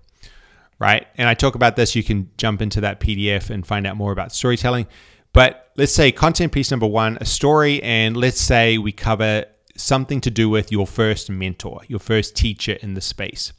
right? 0.79 1.07
And 1.17 1.29
I 1.29 1.35
talk 1.35 1.55
about 1.55 1.77
this. 1.77 1.95
You 1.95 2.03
can 2.03 2.31
jump 2.37 2.63
into 2.63 2.81
that 2.83 3.01
PDF 3.01 3.51
and 3.51 3.67
find 3.67 3.87
out 3.87 3.97
more 3.97 4.13
about 4.13 4.33
storytelling. 4.33 4.87
But 5.33 5.71
let's 5.77 5.93
say 5.93 6.13
content 6.13 6.53
piece 6.53 6.71
number 6.71 6.87
one, 6.87 7.19
a 7.21 7.25
story, 7.25 7.83
and 7.83 8.17
let's 8.17 8.41
say 8.41 8.79
we 8.79 8.93
cover 8.93 9.45
something 9.77 10.21
to 10.21 10.31
do 10.31 10.49
with 10.49 10.71
your 10.71 10.87
first 10.87 11.29
mentor, 11.31 11.81
your 11.89 11.99
first 11.99 12.37
teacher 12.37 12.79
in 12.81 12.95
the 12.95 13.01
space. 13.01 13.53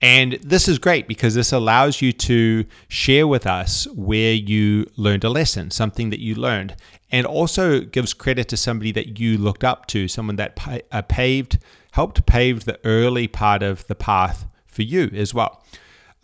And 0.00 0.32
this 0.42 0.66
is 0.66 0.80
great 0.80 1.06
because 1.06 1.34
this 1.34 1.52
allows 1.52 2.02
you 2.02 2.12
to 2.12 2.64
share 2.88 3.26
with 3.26 3.46
us 3.46 3.86
where 3.94 4.32
you 4.32 4.86
learned 4.96 5.22
a 5.22 5.28
lesson, 5.28 5.70
something 5.70 6.10
that 6.10 6.18
you 6.18 6.34
learned, 6.34 6.74
and 7.12 7.24
also 7.24 7.80
gives 7.80 8.12
credit 8.12 8.48
to 8.48 8.56
somebody 8.56 8.90
that 8.92 9.20
you 9.20 9.38
looked 9.38 9.62
up 9.62 9.86
to, 9.88 10.08
someone 10.08 10.36
that 10.36 10.58
uh, 10.90 11.02
paved, 11.02 11.58
helped 11.92 12.26
pave 12.26 12.64
the 12.64 12.80
early 12.84 13.28
part 13.28 13.62
of 13.62 13.86
the 13.86 13.94
path 13.94 14.46
for 14.66 14.82
you 14.82 15.08
as 15.14 15.32
well. 15.32 15.62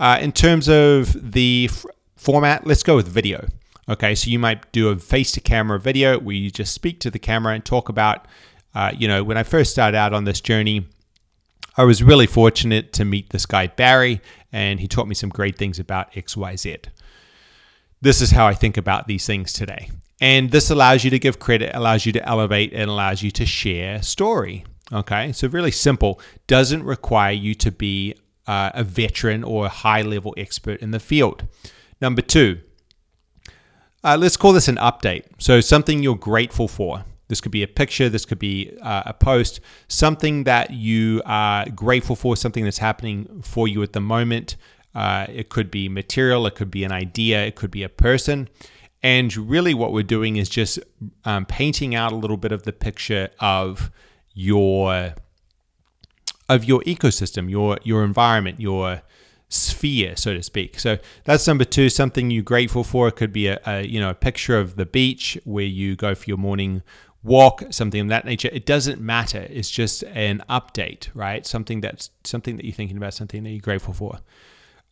Uh, 0.01 0.19
in 0.21 0.33
terms 0.33 0.69
of 0.69 1.33
the 1.33 1.69
f- 1.71 1.85
format, 2.17 2.67
let's 2.67 2.83
go 2.83 2.97
with 2.97 3.09
video. 3.09 3.47
Okay, 3.89 4.15
so 4.15 4.31
you 4.31 4.39
might 4.39 4.71
do 4.73 4.91
a 4.91 4.97
face 4.97 5.33
to 5.33 5.41
camera 5.41 5.81
video 5.81 6.19
where 6.19 6.37
you 6.37 6.51
just 6.51 6.75
speak 6.75 7.01
to 7.01 7.11
the 7.11 7.19
camera 7.19 7.55
and 7.55 7.65
talk 7.65 7.89
about 7.89 8.27
uh, 8.75 8.93
you 8.97 9.09
know, 9.09 9.25
when 9.25 9.37
I 9.37 9.43
first 9.43 9.73
started 9.73 9.97
out 9.97 10.13
on 10.13 10.25
this 10.25 10.41
journey, 10.41 10.87
I 11.77 11.85
was 11.85 12.03
really 12.03 12.27
fortunate 12.27 12.93
to 12.95 13.05
meet 13.05 13.31
this 13.31 13.47
guy, 13.47 13.69
Barry, 13.69 14.21
and 14.53 14.81
he 14.81 14.89
taught 14.89 15.09
me 15.09 15.15
some 15.15 15.31
great 15.31 15.57
things 15.57 15.79
about 15.79 16.13
XYZ. 16.13 16.85
This 18.01 18.21
is 18.21 18.31
how 18.31 18.47
I 18.47 18.55
think 18.55 18.77
about 18.77 19.07
these 19.07 19.27
things 19.27 19.53
today. 19.53 19.91
And 20.21 20.51
this 20.51 20.71
allows 20.71 21.05
you 21.05 21.11
to 21.11 21.19
give 21.19 21.39
credit, 21.39 21.75
allows 21.75 22.05
you 22.05 22.13
to 22.13 22.29
elevate, 22.29 22.73
and 22.73 22.91
allows 22.91 23.23
you 23.23 23.31
to 23.33 23.47
share 23.47 24.03
story. 24.03 24.65
Okay, 24.93 25.33
so 25.33 25.49
really 25.49 25.71
simple. 25.71 26.21
Doesn't 26.47 26.83
require 26.83 27.33
you 27.33 27.55
to 27.57 27.71
be 27.71 28.15
uh, 28.49 28.71
a 28.75 28.83
veteran 28.83 29.45
or 29.45 29.67
a 29.67 29.69
high 29.69 30.03
level 30.03 30.35
expert 30.37 30.81
in 30.81 30.91
the 30.91 30.99
field. 30.99 31.47
Number 32.01 32.23
two, 32.23 32.61
uh, 34.03 34.17
let's 34.19 34.37
call 34.37 34.53
this 34.53 34.69
an 34.69 34.77
update. 34.77 35.25
So, 35.39 35.61
something 35.61 36.03
you're 36.03 36.17
grateful 36.17 36.67
for. 36.67 37.05
This 37.29 37.43
could 37.43 37.53
be 37.53 37.63
a 37.63 37.69
picture, 37.69 38.09
this 38.09 38.25
could 38.25 38.39
be 38.39 38.77
uh, 38.81 39.03
a 39.05 39.13
post, 39.13 39.61
something 39.87 40.45
that 40.45 40.71
you 40.71 41.21
are 41.27 41.69
grateful 41.69 42.17
for, 42.17 42.37
something 42.37 42.65
that's 42.65 42.79
happening 42.79 43.43
for 43.43 43.69
you 43.69 43.83
at 43.83 43.93
the 43.93 44.01
moment. 44.01 44.57
Uh, 44.95 45.27
it 45.29 45.51
could 45.51 45.71
be 45.71 45.91
material, 45.91 46.47
it 46.47 46.55
could 46.55 46.71
be 46.71 46.85
an 46.85 46.93
idea, 46.93 47.45
it 47.45 47.55
could 47.55 47.71
be 47.71 47.83
a 47.83 47.89
person. 47.89 48.49
And 49.03 49.37
really, 49.37 49.75
what 49.75 49.93
we're 49.93 50.03
doing 50.03 50.37
is 50.37 50.49
just 50.49 50.79
um, 51.27 51.45
painting 51.45 51.95
out 51.95 52.13
a 52.13 52.17
little 52.17 52.39
bit 52.39 52.51
of 52.51 52.63
the 52.63 52.73
picture 52.73 53.29
of 53.41 53.91
your 54.33 55.15
of 56.49 56.65
your 56.65 56.81
ecosystem, 56.83 57.51
your 57.51 57.79
your 57.83 58.05
environment, 58.05 58.61
your 58.61 59.03
sphere, 59.49 60.15
so 60.17 60.35
to 60.35 60.43
speak. 60.43 60.79
So 60.79 60.99
that's 61.25 61.47
number 61.47 61.65
two. 61.65 61.89
Something 61.89 62.31
you're 62.31 62.43
grateful 62.43 62.85
for. 62.85 63.09
It 63.09 63.17
could 63.17 63.33
be 63.33 63.49
a, 63.49 63.61
a 63.67 63.87
you 63.87 64.01
know 64.01 64.11
a 64.11 64.15
picture 64.15 64.59
of 64.59 64.77
the 64.77 64.87
beach 64.87 65.39
where 65.45 65.65
you 65.65 65.97
go 65.97 66.15
for 66.15 66.25
your 66.25 66.39
morning 66.39 66.83
walk, 67.23 67.63
something 67.71 68.01
of 68.01 68.09
that 68.09 68.25
nature. 68.25 68.49
It 68.53 68.67
doesn't 68.67 69.01
matter. 69.01 69.47
It's 69.51 69.71
just 69.71 70.03
an 70.05 70.43
update, 70.49 71.09
right? 71.15 71.47
Something 71.47 71.81
that's 71.81 72.11
something 72.25 72.57
that 72.57 72.65
you're 72.65 72.75
thinking 72.75 72.97
about, 72.97 73.15
something 73.15 73.43
that 73.43 73.51
you're 73.51 73.61
grateful 73.61 73.95
for. 73.95 74.21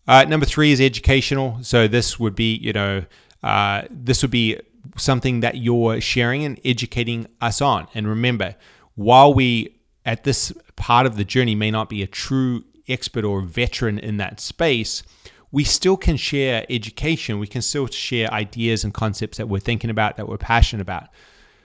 Uh, 0.09 0.25
number 0.25 0.47
three 0.47 0.73
is 0.73 0.81
educational. 0.81 1.59
So 1.63 1.89
this 1.89 2.19
would 2.21 2.37
be, 2.37 2.55
you 2.55 2.73
know, 2.73 3.05
uh, 3.43 3.83
this 3.91 4.23
would 4.23 4.31
be 4.31 4.61
something 4.97 5.41
that 5.41 5.57
you're 5.57 6.01
sharing 6.01 6.45
and 6.45 6.61
educating 6.65 7.27
us 7.41 7.61
on. 7.61 7.89
And 7.95 8.07
remember, 8.07 8.55
while 8.95 9.35
we 9.35 9.75
at 10.07 10.25
this 10.25 10.53
part 10.77 11.05
of 11.05 11.17
the 11.17 11.25
journey 11.25 11.55
may 11.55 11.71
not 11.71 11.91
be 11.91 12.03
a 12.03 12.07
true 12.07 12.65
expert 12.89 13.25
or 13.25 13.43
veteran 13.43 13.99
in 13.99 14.17
that 14.19 14.41
space, 14.41 15.03
we 15.51 15.65
still 15.65 15.97
can 15.97 16.17
share 16.17 16.65
education. 16.71 17.39
We 17.39 17.49
can 17.49 17.61
still 17.61 17.89
share 17.89 18.33
ideas 18.33 18.85
and 18.85 18.95
concepts 18.95 19.37
that 19.39 19.49
we're 19.49 19.59
thinking 19.59 19.91
about, 19.91 20.17
that 20.17 20.29
we're 20.29 20.39
passionate 20.39 20.83
about. 20.83 21.09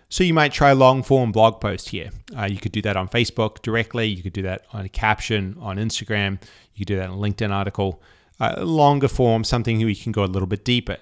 So 0.10 0.24
you 0.24 0.34
might 0.34 0.52
try 0.52 0.74
long 0.74 1.04
form 1.04 1.32
blog 1.32 1.62
post 1.62 1.90
here. 1.90 2.10
Uh, 2.38 2.46
you 2.46 2.58
could 2.58 2.72
do 2.72 2.82
that 2.82 2.98
on 2.98 3.08
Facebook 3.08 3.62
directly. 3.62 4.08
You 4.08 4.24
could 4.24 4.34
do 4.34 4.42
that 4.42 4.66
on 4.74 4.84
a 4.84 4.90
caption 4.90 5.56
on 5.60 5.78
Instagram. 5.78 6.42
You 6.74 6.80
could 6.80 6.88
do 6.88 6.96
that 6.98 7.06
in 7.06 7.12
a 7.12 7.16
LinkedIn 7.16 7.52
article. 7.52 8.02
Uh, 8.40 8.64
longer 8.64 9.08
form, 9.08 9.44
something 9.44 9.78
where 9.80 9.90
you 9.90 9.96
can 9.96 10.12
go 10.12 10.24
a 10.24 10.26
little 10.26 10.48
bit 10.48 10.66
deeper. 10.66 10.98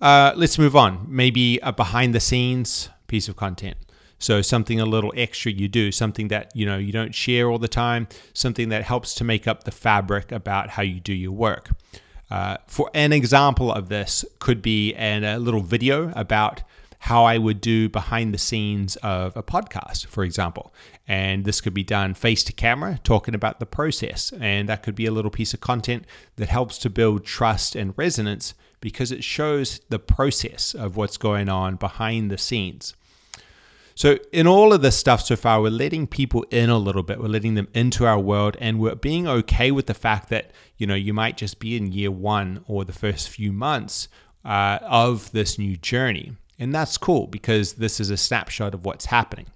Uh, 0.00 0.32
let's 0.36 0.58
move 0.58 0.76
on. 0.76 1.06
Maybe 1.08 1.58
a 1.62 1.72
behind 1.72 2.14
the 2.14 2.20
scenes 2.20 2.90
piece 3.06 3.28
of 3.28 3.36
content. 3.36 3.76
So 4.18 4.42
something 4.42 4.80
a 4.80 4.86
little 4.86 5.12
extra 5.16 5.52
you 5.52 5.68
do, 5.68 5.92
something 5.92 6.28
that 6.28 6.50
you 6.54 6.66
know 6.66 6.78
you 6.78 6.92
don't 6.92 7.14
share 7.14 7.50
all 7.50 7.58
the 7.58 7.68
time, 7.68 8.08
something 8.32 8.70
that 8.70 8.82
helps 8.82 9.14
to 9.16 9.24
make 9.24 9.46
up 9.46 9.64
the 9.64 9.70
fabric 9.70 10.32
about 10.32 10.70
how 10.70 10.82
you 10.82 11.00
do 11.00 11.12
your 11.12 11.32
work. 11.32 11.70
Uh, 12.30 12.56
for 12.66 12.90
an 12.94 13.12
example 13.12 13.70
of 13.70 13.88
this 13.88 14.24
could 14.38 14.60
be 14.60 14.94
an, 14.94 15.22
a 15.22 15.38
little 15.38 15.60
video 15.60 16.12
about 16.16 16.62
how 17.00 17.24
I 17.24 17.38
would 17.38 17.60
do 17.60 17.88
behind 17.88 18.34
the 18.34 18.38
scenes 18.38 18.96
of 18.96 19.36
a 19.36 19.42
podcast, 19.42 20.06
for 20.06 20.24
example. 20.24 20.74
And 21.06 21.44
this 21.44 21.60
could 21.60 21.74
be 21.74 21.84
done 21.84 22.14
face 22.14 22.42
to 22.44 22.52
camera, 22.52 22.98
talking 23.04 23.34
about 23.34 23.60
the 23.60 23.66
process. 23.66 24.32
And 24.40 24.68
that 24.68 24.82
could 24.82 24.96
be 24.96 25.06
a 25.06 25.12
little 25.12 25.30
piece 25.30 25.54
of 25.54 25.60
content 25.60 26.04
that 26.34 26.48
helps 26.48 26.78
to 26.78 26.90
build 26.90 27.24
trust 27.24 27.76
and 27.76 27.94
resonance 27.96 28.54
because 28.80 29.12
it 29.12 29.22
shows 29.22 29.80
the 29.88 29.98
process 29.98 30.74
of 30.74 30.96
what's 30.96 31.16
going 31.16 31.48
on 31.48 31.76
behind 31.76 32.30
the 32.30 32.38
scenes. 32.38 32.94
So, 33.96 34.18
in 34.30 34.46
all 34.46 34.74
of 34.74 34.82
this 34.82 34.94
stuff 34.94 35.22
so 35.22 35.36
far, 35.36 35.62
we're 35.62 35.70
letting 35.70 36.06
people 36.06 36.44
in 36.50 36.68
a 36.68 36.76
little 36.76 37.02
bit. 37.02 37.18
We're 37.18 37.28
letting 37.28 37.54
them 37.54 37.68
into 37.72 38.04
our 38.04 38.18
world, 38.18 38.54
and 38.60 38.78
we're 38.78 38.94
being 38.94 39.26
okay 39.26 39.70
with 39.70 39.86
the 39.86 39.94
fact 39.94 40.28
that, 40.28 40.50
you 40.76 40.86
know, 40.86 40.94
you 40.94 41.14
might 41.14 41.38
just 41.38 41.58
be 41.58 41.78
in 41.78 41.90
year 41.90 42.10
one 42.10 42.62
or 42.68 42.84
the 42.84 42.92
first 42.92 43.30
few 43.30 43.54
months 43.54 44.08
uh, 44.44 44.80
of 44.82 45.32
this 45.32 45.58
new 45.58 45.78
journey. 45.78 46.32
And 46.58 46.74
that's 46.74 46.98
cool 46.98 47.26
because 47.26 47.74
this 47.74 47.98
is 47.98 48.10
a 48.10 48.18
snapshot 48.18 48.74
of 48.74 48.84
what's 48.84 49.06
happening. 49.06 49.46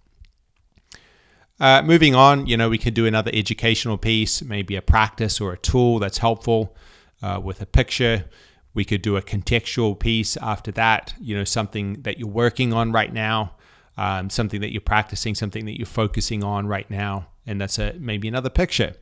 Uh, 1.61 1.83
moving 1.83 2.15
on, 2.15 2.47
you 2.47 2.57
know, 2.57 2.71
we 2.71 2.79
could 2.79 2.95
do 2.95 3.05
another 3.05 3.31
educational 3.35 3.99
piece, 3.99 4.41
maybe 4.41 4.75
a 4.75 4.81
practice 4.81 5.39
or 5.39 5.53
a 5.53 5.59
tool 5.59 5.99
that's 5.99 6.17
helpful 6.17 6.75
uh, 7.23 7.39
with 7.45 7.61
a 7.61 7.67
picture. 7.67 8.25
We 8.73 8.87
could 8.87 9.03
do 9.03 9.19
a 9.19 9.23
contextual 9.23 9.99
piece 9.99 10.39
after 10.39 10.73
that, 10.73 11.13
you 11.21 11.37
know, 11.37 11.45
something 11.45 12.01
that 12.03 12.19
you're 12.19 12.27
working 12.27 12.73
on 12.73 12.91
right 12.91 13.13
now, 13.13 13.57
um, 14.01 14.31
something 14.31 14.63
that 14.63 14.73
you're 14.73 14.81
practicing, 14.81 15.35
something 15.35 15.67
that 15.67 15.79
you're 15.79 15.85
focusing 15.85 16.43
on 16.43 16.67
right 16.67 16.91
now, 16.91 17.27
and 17.47 17.61
that's 17.61 17.79
a 17.79 17.93
maybe 17.99 18.29
another 18.29 18.49
picture. 18.49 18.95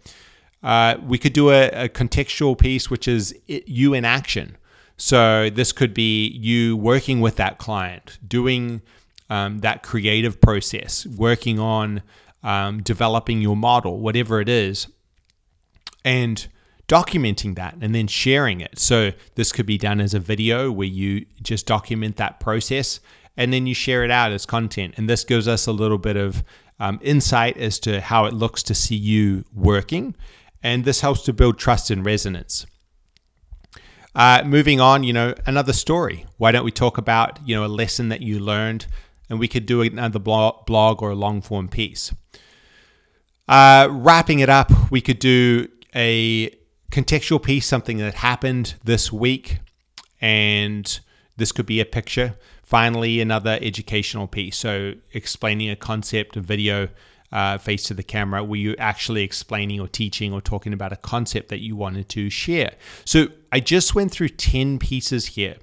Uh, 0.60 0.96
we 1.06 1.18
could 1.18 1.32
do 1.32 1.50
a, 1.50 1.68
a, 1.84 1.88
contextual 1.88 2.58
piece, 2.58 2.90
which 2.90 3.06
is 3.06 3.32
it, 3.46 3.68
you 3.68 3.94
in 3.94 4.04
action. 4.04 4.56
So 4.96 5.50
this 5.50 5.70
could 5.70 5.94
be 5.94 6.26
you 6.26 6.76
working 6.76 7.20
with 7.20 7.36
that 7.36 7.58
client, 7.58 8.18
doing 8.26 8.82
um, 9.30 9.60
that 9.60 9.84
creative 9.84 10.40
process, 10.40 11.06
working 11.06 11.60
on 11.60 12.02
um, 12.42 12.82
developing 12.82 13.40
your 13.40 13.54
model, 13.54 14.00
whatever 14.00 14.40
it 14.40 14.48
is, 14.48 14.88
and 16.04 16.44
documenting 16.88 17.54
that 17.54 17.76
and 17.80 17.94
then 17.94 18.08
sharing 18.08 18.60
it. 18.60 18.80
So 18.80 19.12
this 19.36 19.52
could 19.52 19.66
be 19.66 19.78
done 19.78 20.00
as 20.00 20.12
a 20.12 20.18
video 20.18 20.72
where 20.72 20.88
you 20.88 21.24
just 21.40 21.66
document 21.66 22.16
that 22.16 22.40
process 22.40 22.98
and 23.38 23.52
then 23.52 23.66
you 23.68 23.72
share 23.72 24.04
it 24.04 24.10
out 24.10 24.32
as 24.32 24.44
content. 24.44 24.94
And 24.96 25.08
this 25.08 25.24
gives 25.24 25.46
us 25.46 25.68
a 25.68 25.72
little 25.72 25.96
bit 25.96 26.16
of 26.16 26.42
um, 26.80 26.98
insight 27.00 27.56
as 27.56 27.78
to 27.80 28.00
how 28.00 28.24
it 28.24 28.34
looks 28.34 28.64
to 28.64 28.74
see 28.74 28.96
you 28.96 29.44
working. 29.54 30.16
And 30.60 30.84
this 30.84 31.00
helps 31.00 31.22
to 31.22 31.32
build 31.32 31.56
trust 31.56 31.88
and 31.90 32.04
resonance. 32.04 32.66
Uh, 34.12 34.42
moving 34.44 34.80
on, 34.80 35.04
you 35.04 35.12
know, 35.12 35.34
another 35.46 35.72
story. 35.72 36.26
Why 36.36 36.50
don't 36.50 36.64
we 36.64 36.72
talk 36.72 36.98
about, 36.98 37.38
you 37.46 37.54
know, 37.54 37.64
a 37.64 37.68
lesson 37.68 38.08
that 38.08 38.22
you 38.22 38.40
learned 38.40 38.86
and 39.30 39.38
we 39.38 39.46
could 39.46 39.66
do 39.66 39.82
another 39.82 40.18
blog 40.18 41.00
or 41.00 41.10
a 41.10 41.14
long 41.14 41.40
form 41.40 41.68
piece. 41.68 42.12
Uh, 43.46 43.86
wrapping 43.88 44.40
it 44.40 44.48
up, 44.48 44.72
we 44.90 45.00
could 45.00 45.20
do 45.20 45.68
a 45.94 46.50
contextual 46.90 47.40
piece, 47.40 47.66
something 47.66 47.98
that 47.98 48.14
happened 48.14 48.74
this 48.82 49.12
week, 49.12 49.58
and 50.20 50.98
this 51.36 51.52
could 51.52 51.66
be 51.66 51.78
a 51.78 51.84
picture. 51.84 52.34
Finally, 52.68 53.18
another 53.18 53.58
educational 53.62 54.26
piece. 54.26 54.54
So, 54.54 54.92
explaining 55.14 55.70
a 55.70 55.74
concept, 55.74 56.36
a 56.36 56.42
video 56.42 56.90
uh, 57.32 57.56
face 57.56 57.84
to 57.84 57.94
the 57.94 58.02
camera, 58.02 58.44
were 58.44 58.56
you 58.56 58.76
actually 58.78 59.22
explaining 59.22 59.80
or 59.80 59.88
teaching 59.88 60.34
or 60.34 60.42
talking 60.42 60.74
about 60.74 60.92
a 60.92 60.96
concept 60.96 61.48
that 61.48 61.60
you 61.60 61.76
wanted 61.76 62.10
to 62.10 62.28
share? 62.28 62.74
So, 63.06 63.28
I 63.50 63.60
just 63.60 63.94
went 63.94 64.12
through 64.12 64.28
10 64.28 64.78
pieces 64.80 65.28
here. 65.28 65.56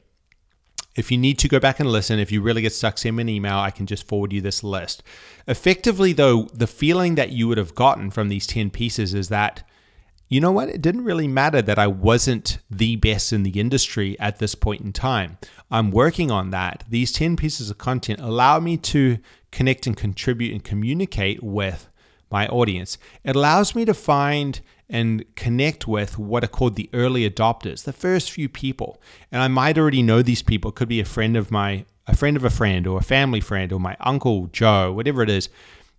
If 0.96 1.12
you 1.12 1.20
need 1.20 1.38
to 1.38 1.48
go 1.48 1.60
back 1.60 1.80
and 1.80 1.92
listen, 1.92 2.18
if 2.18 2.32
you 2.32 2.42
really 2.42 2.64
get 2.64 2.74
stuck, 2.74 2.98
send 2.98 3.18
me 3.18 3.22
an 3.22 3.30
email. 3.30 3.60
I 3.60 3.70
can 3.70 3.86
just 3.86 4.08
forward 4.08 4.34
you 4.34 4.42
this 4.42 4.64
list. 4.64 5.04
Effectively, 5.48 6.12
though, 6.12 6.50
the 6.56 6.66
feeling 6.66 7.14
that 7.14 7.30
you 7.30 7.48
would 7.48 7.60
have 7.60 7.76
gotten 7.76 8.10
from 8.10 8.30
these 8.30 8.48
10 8.48 8.72
pieces 8.72 9.14
is 9.14 9.30
that 9.30 9.62
you 10.28 10.42
know 10.42 10.52
what? 10.52 10.70
It 10.70 10.82
didn't 10.82 11.04
really 11.04 11.28
matter 11.28 11.62
that 11.62 11.78
I 11.78 11.88
wasn't 11.88 12.58
the 12.70 12.96
best 12.96 13.32
in 13.32 13.44
the 13.44 13.60
industry 13.60 14.20
at 14.20 14.40
this 14.40 14.56
point 14.56 14.82
in 14.82 14.92
time. 14.92 15.38
I'm 15.70 15.92
working 15.92 16.32
on 16.32 16.50
that. 16.50 16.84
These 16.90 17.12
10 17.12 17.36
pieces 17.36 17.70
of 17.70 17.78
content 17.78 18.20
allow 18.20 18.60
me 18.60 18.78
to 18.78 19.20
connect 19.52 19.86
and 19.88 19.96
contribute 19.96 20.52
and 20.52 20.64
communicate 20.64 21.44
with 21.44 21.90
my 22.32 22.48
audience. 22.48 22.98
It 23.24 23.36
allows 23.36 23.76
me 23.76 23.86
to 23.86 23.94
find 23.94 24.60
and 24.90 25.26
connect 25.36 25.88
with 25.88 26.18
what 26.18 26.44
are 26.44 26.48
called 26.48 26.76
the 26.76 26.90
early 26.94 27.28
adopters, 27.30 27.84
the 27.84 27.94
first 27.94 28.32
few 28.32 28.50
people. 28.50 29.02
And 29.32 29.42
I 29.42 29.48
might 29.48 29.78
already 29.78 30.02
know 30.02 30.22
these 30.22 30.44
people. 30.44 30.70
It 30.70 30.76
could 30.76 30.90
be 30.90 31.00
a 31.00 31.06
friend 31.06 31.38
of 31.38 31.52
my 31.52 31.86
a 32.08 32.16
friend 32.16 32.38
of 32.38 32.44
a 32.44 32.52
friend 32.52 32.86
or 32.86 33.00
a 33.00 33.04
family 33.04 33.42
friend 33.42 33.72
or 33.72 33.80
my 33.80 33.98
uncle 34.00 34.48
Joe, 34.48 34.92
whatever 34.92 35.24
it 35.24 35.30
is. 35.30 35.50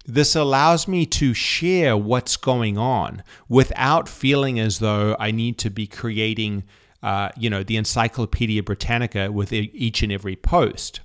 This 0.06 0.36
allows 0.36 0.86
me 0.86 1.04
to 1.06 1.34
share 1.34 1.96
what's 1.96 2.36
going 2.36 2.78
on 2.78 3.24
without 3.48 4.08
feeling 4.08 4.60
as 4.60 4.78
though 4.78 5.16
I 5.18 5.32
need 5.32 5.58
to 5.58 5.70
be 5.70 5.88
creating, 5.88 6.62
uh, 7.02 7.30
you 7.36 7.50
know, 7.50 7.64
the 7.64 7.76
Encyclopedia 7.76 8.62
Britannica 8.62 9.32
with 9.32 9.52
each 9.52 10.02
and 10.04 10.12
every 10.12 10.36
post. 10.36 11.00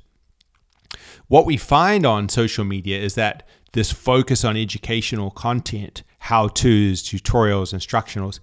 What 1.27 1.47
we 1.47 1.57
find 1.57 2.05
on 2.05 2.29
social 2.29 2.63
media 2.63 2.99
is 2.99 3.15
that 3.15 3.47
this 3.73 3.91
focus 3.91 4.43
on 4.43 4.55
educational 4.55 5.31
content, 5.31 6.03
how 6.19 6.49
to's, 6.49 7.01
tutorials, 7.01 7.73
instructionals, 7.73 8.39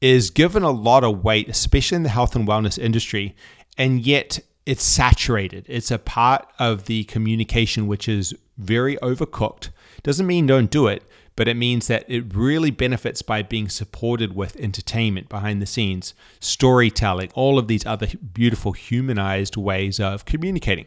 is 0.00 0.30
given 0.30 0.62
a 0.62 0.70
lot 0.70 1.02
of 1.02 1.24
weight, 1.24 1.48
especially 1.48 1.96
in 1.96 2.02
the 2.04 2.08
health 2.08 2.36
and 2.36 2.46
wellness 2.46 2.78
industry, 2.78 3.34
and 3.76 4.06
yet 4.06 4.38
it's 4.64 4.84
saturated. 4.84 5.64
It's 5.68 5.90
a 5.90 5.98
part 5.98 6.46
of 6.58 6.84
the 6.84 7.04
communication 7.04 7.88
which 7.88 8.08
is 8.08 8.34
very 8.58 8.96
overcooked 8.98 9.70
doesn't 10.02 10.26
mean 10.26 10.46
don't 10.46 10.70
do 10.70 10.86
it, 10.86 11.02
but 11.38 11.46
it 11.46 11.56
means 11.56 11.86
that 11.86 12.04
it 12.08 12.34
really 12.34 12.72
benefits 12.72 13.22
by 13.22 13.42
being 13.42 13.68
supported 13.68 14.34
with 14.34 14.56
entertainment 14.56 15.28
behind 15.28 15.62
the 15.62 15.66
scenes, 15.66 16.12
storytelling, 16.40 17.30
all 17.34 17.58
of 17.58 17.68
these 17.68 17.86
other 17.86 18.08
beautiful 18.32 18.72
humanized 18.72 19.56
ways 19.56 20.00
of 20.00 20.24
communicating. 20.24 20.86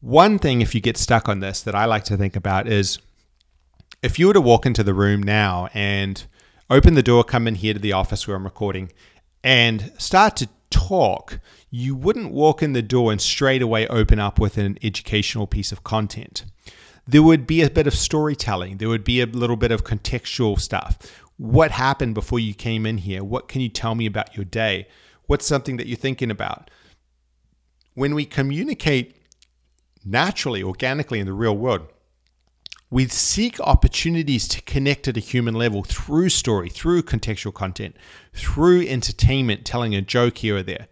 One 0.00 0.38
thing, 0.38 0.60
if 0.60 0.74
you 0.74 0.80
get 0.82 0.98
stuck 0.98 1.26
on 1.26 1.40
this, 1.40 1.62
that 1.62 1.74
I 1.74 1.86
like 1.86 2.04
to 2.04 2.18
think 2.18 2.36
about 2.36 2.68
is 2.68 2.98
if 4.02 4.18
you 4.18 4.26
were 4.26 4.34
to 4.34 4.40
walk 4.40 4.66
into 4.66 4.82
the 4.82 4.94
room 4.94 5.22
now 5.22 5.68
and 5.72 6.22
open 6.68 6.94
the 6.94 7.02
door, 7.02 7.24
come 7.24 7.46
in 7.48 7.54
here 7.54 7.72
to 7.74 7.80
the 7.80 7.92
office 7.92 8.28
where 8.28 8.36
I'm 8.36 8.44
recording, 8.44 8.92
and 9.42 9.90
start 9.96 10.36
to 10.36 10.48
talk, 10.68 11.40
you 11.70 11.94
wouldn't 11.94 12.30
walk 12.30 12.62
in 12.62 12.74
the 12.74 12.82
door 12.82 13.10
and 13.10 13.20
straight 13.20 13.62
away 13.62 13.86
open 13.88 14.18
up 14.18 14.38
with 14.38 14.58
an 14.58 14.78
educational 14.82 15.46
piece 15.46 15.72
of 15.72 15.82
content 15.82 16.44
there 17.10 17.22
would 17.22 17.46
be 17.46 17.62
a 17.62 17.70
bit 17.70 17.86
of 17.86 17.94
storytelling, 17.94 18.76
there 18.76 18.88
would 18.88 19.04
be 19.04 19.20
a 19.20 19.26
little 19.26 19.56
bit 19.56 19.72
of 19.72 19.84
contextual 19.84 20.60
stuff. 20.60 20.98
What 21.36 21.72
happened 21.72 22.14
before 22.14 22.38
you 22.38 22.54
came 22.54 22.86
in 22.86 22.98
here? 22.98 23.24
What 23.24 23.48
can 23.48 23.60
you 23.60 23.68
tell 23.68 23.94
me 23.94 24.06
about 24.06 24.36
your 24.36 24.44
day? 24.44 24.86
What's 25.26 25.46
something 25.46 25.76
that 25.76 25.86
you're 25.86 25.96
thinking 25.96 26.30
about? 26.30 26.70
When 27.94 28.14
we 28.14 28.24
communicate 28.24 29.16
naturally, 30.04 30.62
organically 30.62 31.18
in 31.18 31.26
the 31.26 31.32
real 31.32 31.56
world, 31.56 31.88
we 32.90 33.06
seek 33.08 33.58
opportunities 33.60 34.48
to 34.48 34.62
connect 34.62 35.08
at 35.08 35.16
a 35.16 35.20
human 35.20 35.54
level 35.54 35.82
through 35.82 36.28
story, 36.28 36.68
through 36.68 37.02
contextual 37.02 37.54
content, 37.54 37.96
through 38.34 38.86
entertainment, 38.86 39.64
telling 39.64 39.94
a 39.94 40.02
joke 40.02 40.38
here 40.38 40.56
or 40.56 40.62
there. 40.62 40.88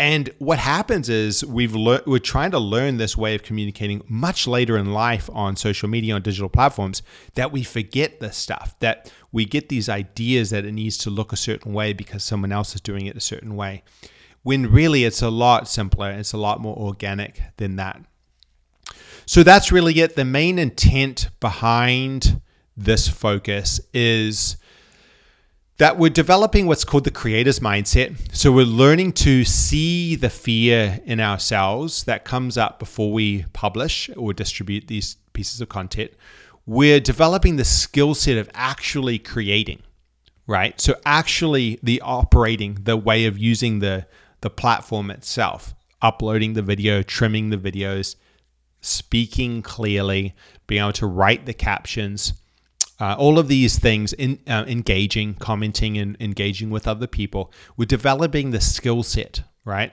And 0.00 0.30
what 0.38 0.58
happens 0.58 1.10
is 1.10 1.44
we've 1.44 1.74
le- 1.74 2.00
we're 2.06 2.20
trying 2.20 2.52
to 2.52 2.58
learn 2.58 2.96
this 2.96 3.18
way 3.18 3.34
of 3.34 3.42
communicating 3.42 4.00
much 4.08 4.46
later 4.46 4.78
in 4.78 4.94
life 4.94 5.28
on 5.30 5.56
social 5.56 5.90
media 5.90 6.14
on 6.14 6.22
digital 6.22 6.48
platforms 6.48 7.02
that 7.34 7.52
we 7.52 7.62
forget 7.62 8.18
this 8.18 8.38
stuff 8.38 8.74
that 8.80 9.12
we 9.30 9.44
get 9.44 9.68
these 9.68 9.90
ideas 9.90 10.48
that 10.48 10.64
it 10.64 10.72
needs 10.72 10.96
to 10.96 11.10
look 11.10 11.34
a 11.34 11.36
certain 11.36 11.74
way 11.74 11.92
because 11.92 12.24
someone 12.24 12.50
else 12.50 12.74
is 12.74 12.80
doing 12.80 13.04
it 13.04 13.14
a 13.14 13.20
certain 13.20 13.56
way 13.56 13.82
when 14.42 14.72
really 14.72 15.04
it's 15.04 15.20
a 15.20 15.28
lot 15.28 15.68
simpler 15.68 16.10
it's 16.10 16.32
a 16.32 16.38
lot 16.38 16.62
more 16.62 16.78
organic 16.78 17.42
than 17.58 17.76
that. 17.76 18.00
So 19.26 19.42
that's 19.42 19.70
really 19.70 20.00
it. 20.00 20.16
The 20.16 20.24
main 20.24 20.58
intent 20.58 21.28
behind 21.40 22.40
this 22.74 23.06
focus 23.06 23.82
is 23.92 24.56
that 25.80 25.96
we're 25.96 26.10
developing 26.10 26.66
what's 26.66 26.84
called 26.84 27.04
the 27.04 27.10
creator's 27.10 27.60
mindset. 27.60 28.14
So 28.36 28.52
we're 28.52 28.66
learning 28.66 29.14
to 29.14 29.46
see 29.46 30.14
the 30.14 30.28
fear 30.28 31.00
in 31.06 31.20
ourselves 31.20 32.04
that 32.04 32.22
comes 32.22 32.58
up 32.58 32.78
before 32.78 33.10
we 33.14 33.46
publish 33.54 34.10
or 34.14 34.34
distribute 34.34 34.88
these 34.88 35.16
pieces 35.32 35.62
of 35.62 35.70
content. 35.70 36.10
We're 36.66 37.00
developing 37.00 37.56
the 37.56 37.64
skill 37.64 38.14
set 38.14 38.36
of 38.36 38.50
actually 38.52 39.18
creating, 39.18 39.80
right? 40.46 40.78
So 40.78 40.96
actually 41.06 41.80
the 41.82 42.02
operating, 42.02 42.80
the 42.82 42.98
way 42.98 43.24
of 43.24 43.38
using 43.38 43.78
the 43.78 44.06
the 44.42 44.50
platform 44.50 45.10
itself, 45.10 45.74
uploading 46.02 46.52
the 46.52 46.62
video, 46.62 47.00
trimming 47.00 47.48
the 47.48 47.56
videos, 47.56 48.16
speaking 48.82 49.62
clearly, 49.62 50.34
being 50.66 50.82
able 50.82 50.92
to 50.92 51.06
write 51.06 51.46
the 51.46 51.54
captions, 51.54 52.34
uh, 53.00 53.16
all 53.18 53.38
of 53.38 53.48
these 53.48 53.78
things, 53.78 54.12
in, 54.12 54.38
uh, 54.46 54.64
engaging, 54.68 55.34
commenting, 55.34 55.96
and 55.96 56.16
engaging 56.20 56.70
with 56.70 56.86
other 56.86 57.06
people, 57.06 57.50
we're 57.76 57.86
developing 57.86 58.50
the 58.50 58.60
skill 58.60 59.02
set, 59.02 59.42
right? 59.64 59.92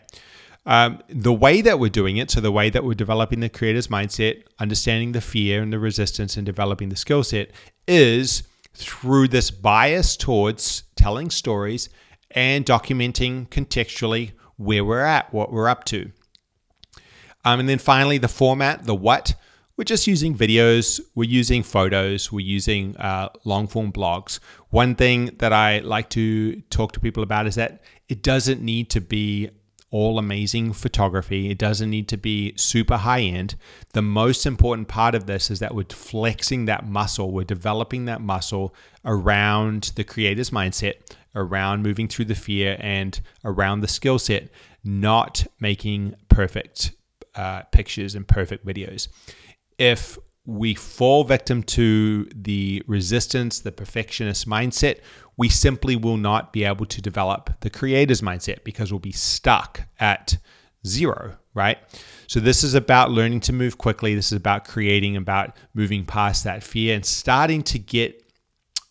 Um, 0.66 1.02
the 1.08 1.34
way 1.34 1.62
that 1.62 1.80
we're 1.80 1.90
doing 1.90 2.18
it, 2.18 2.30
so 2.30 2.42
the 2.42 2.52
way 2.52 2.70
that 2.70 2.84
we're 2.84 2.94
developing 2.94 3.40
the 3.40 3.48
creator's 3.48 3.88
mindset, 3.88 4.44
understanding 4.60 5.14
the 5.14 5.22
fear 5.22 5.62
and 5.62 5.72
the 5.72 5.80
resistance, 5.80 6.36
and 6.36 6.46
developing 6.46 6.90
the 6.90 6.98
skill 6.98 7.24
set 7.24 7.52
is 7.88 8.44
through 8.74 9.30
this 9.30 9.50
bias 9.50 10.18
towards 10.18 10.84
telling 10.98 11.30
stories 11.30 11.88
and 12.32 12.66
documenting 12.66 13.48
contextually 13.48 14.34
where 14.58 14.84
we're 14.84 15.00
at, 15.00 15.34
what 15.34 15.54
we're 15.54 15.70
up 15.70 15.86
to. 15.86 16.12
Um, 17.46 17.62
and 17.62 17.70
then 17.70 17.80
finally, 17.80 18.18
the 18.18 18.28
format, 18.28 18.84
the 18.84 18.94
what. 18.94 19.36
We're 19.78 19.84
just 19.84 20.08
using 20.08 20.36
videos, 20.36 21.00
we're 21.14 21.30
using 21.30 21.62
photos, 21.62 22.32
we're 22.32 22.40
using 22.46 22.98
uh, 22.98 23.30
long 23.46 23.68
form 23.68 23.92
blogs. 23.92 24.40
One 24.70 24.96
thing 24.96 25.36
that 25.38 25.54
I 25.54 25.80
like 25.80 26.10
to 26.12 26.60
talk 26.72 26.94
to 26.94 27.00
people 27.00 27.22
about 27.22 27.46
is 27.46 27.56
that 27.56 27.84
it 28.10 28.24
doesn't 28.24 28.62
need 28.62 28.90
to 28.90 29.02
be 29.02 29.52
all 29.90 30.20
amazing 30.20 30.74
photography. 30.74 31.50
It 31.50 31.58
doesn't 31.58 31.90
need 31.90 32.10
to 32.10 32.18
be 32.18 32.54
super 32.58 32.98
high 32.98 33.22
end. 33.22 33.56
The 33.94 34.02
most 34.02 34.46
important 34.46 34.88
part 34.88 35.16
of 35.16 35.28
this 35.28 35.50
is 35.50 35.60
that 35.60 35.76
we're 35.76 35.86
flexing 35.86 36.66
that 36.66 36.86
muscle, 36.86 37.32
we're 37.32 37.46
developing 37.46 38.06
that 38.06 38.20
muscle 38.20 38.76
around 39.06 39.94
the 39.96 40.04
creator's 40.04 40.50
mindset, 40.50 40.96
around 41.36 41.84
moving 41.84 42.08
through 42.08 42.26
the 42.26 42.36
fear, 42.36 42.78
and 42.80 43.22
around 43.46 43.80
the 43.80 43.88
skill 43.88 44.20
set, 44.20 44.50
not 44.84 45.46
making 45.60 46.16
perfect 46.28 46.92
uh, 47.36 47.62
pictures 47.72 48.16
and 48.16 48.28
perfect 48.28 48.66
videos. 48.66 49.08
If 49.78 50.18
we 50.46 50.74
fall 50.74 51.24
victim 51.26 51.62
to 51.62 52.26
the 52.34 52.82
resistance, 52.88 53.60
the 53.60 53.72
perfectionist 53.72 54.48
mindset, 54.48 55.00
we 55.36 55.50
simply 55.50 55.96
will 55.96 56.18
not 56.18 56.54
be 56.54 56.64
able 56.64 56.86
to 56.86 57.02
develop 57.02 57.52
the 57.60 57.70
creator's 57.70 58.22
mindset 58.22 58.64
because 58.64 58.92
we'll 58.92 59.00
be 59.00 59.12
stuck 59.12 59.82
at 60.00 60.38
zero, 60.86 61.36
right? 61.54 61.78
So 62.28 62.40
this 62.40 62.64
is 62.64 62.74
about 62.74 63.12
learning 63.12 63.42
to 63.42 63.54
move 63.54 63.78
quickly. 63.78 64.16
This 64.16 64.32
is 64.32 64.38
about 64.38 64.68
creating, 64.68 65.16
about 65.18 65.56
moving 65.74 66.06
past 66.06 66.46
that 66.46 66.64
fear 66.64 66.96
and 66.96 67.06
starting 67.06 67.62
to 67.64 67.78
get 67.78 68.24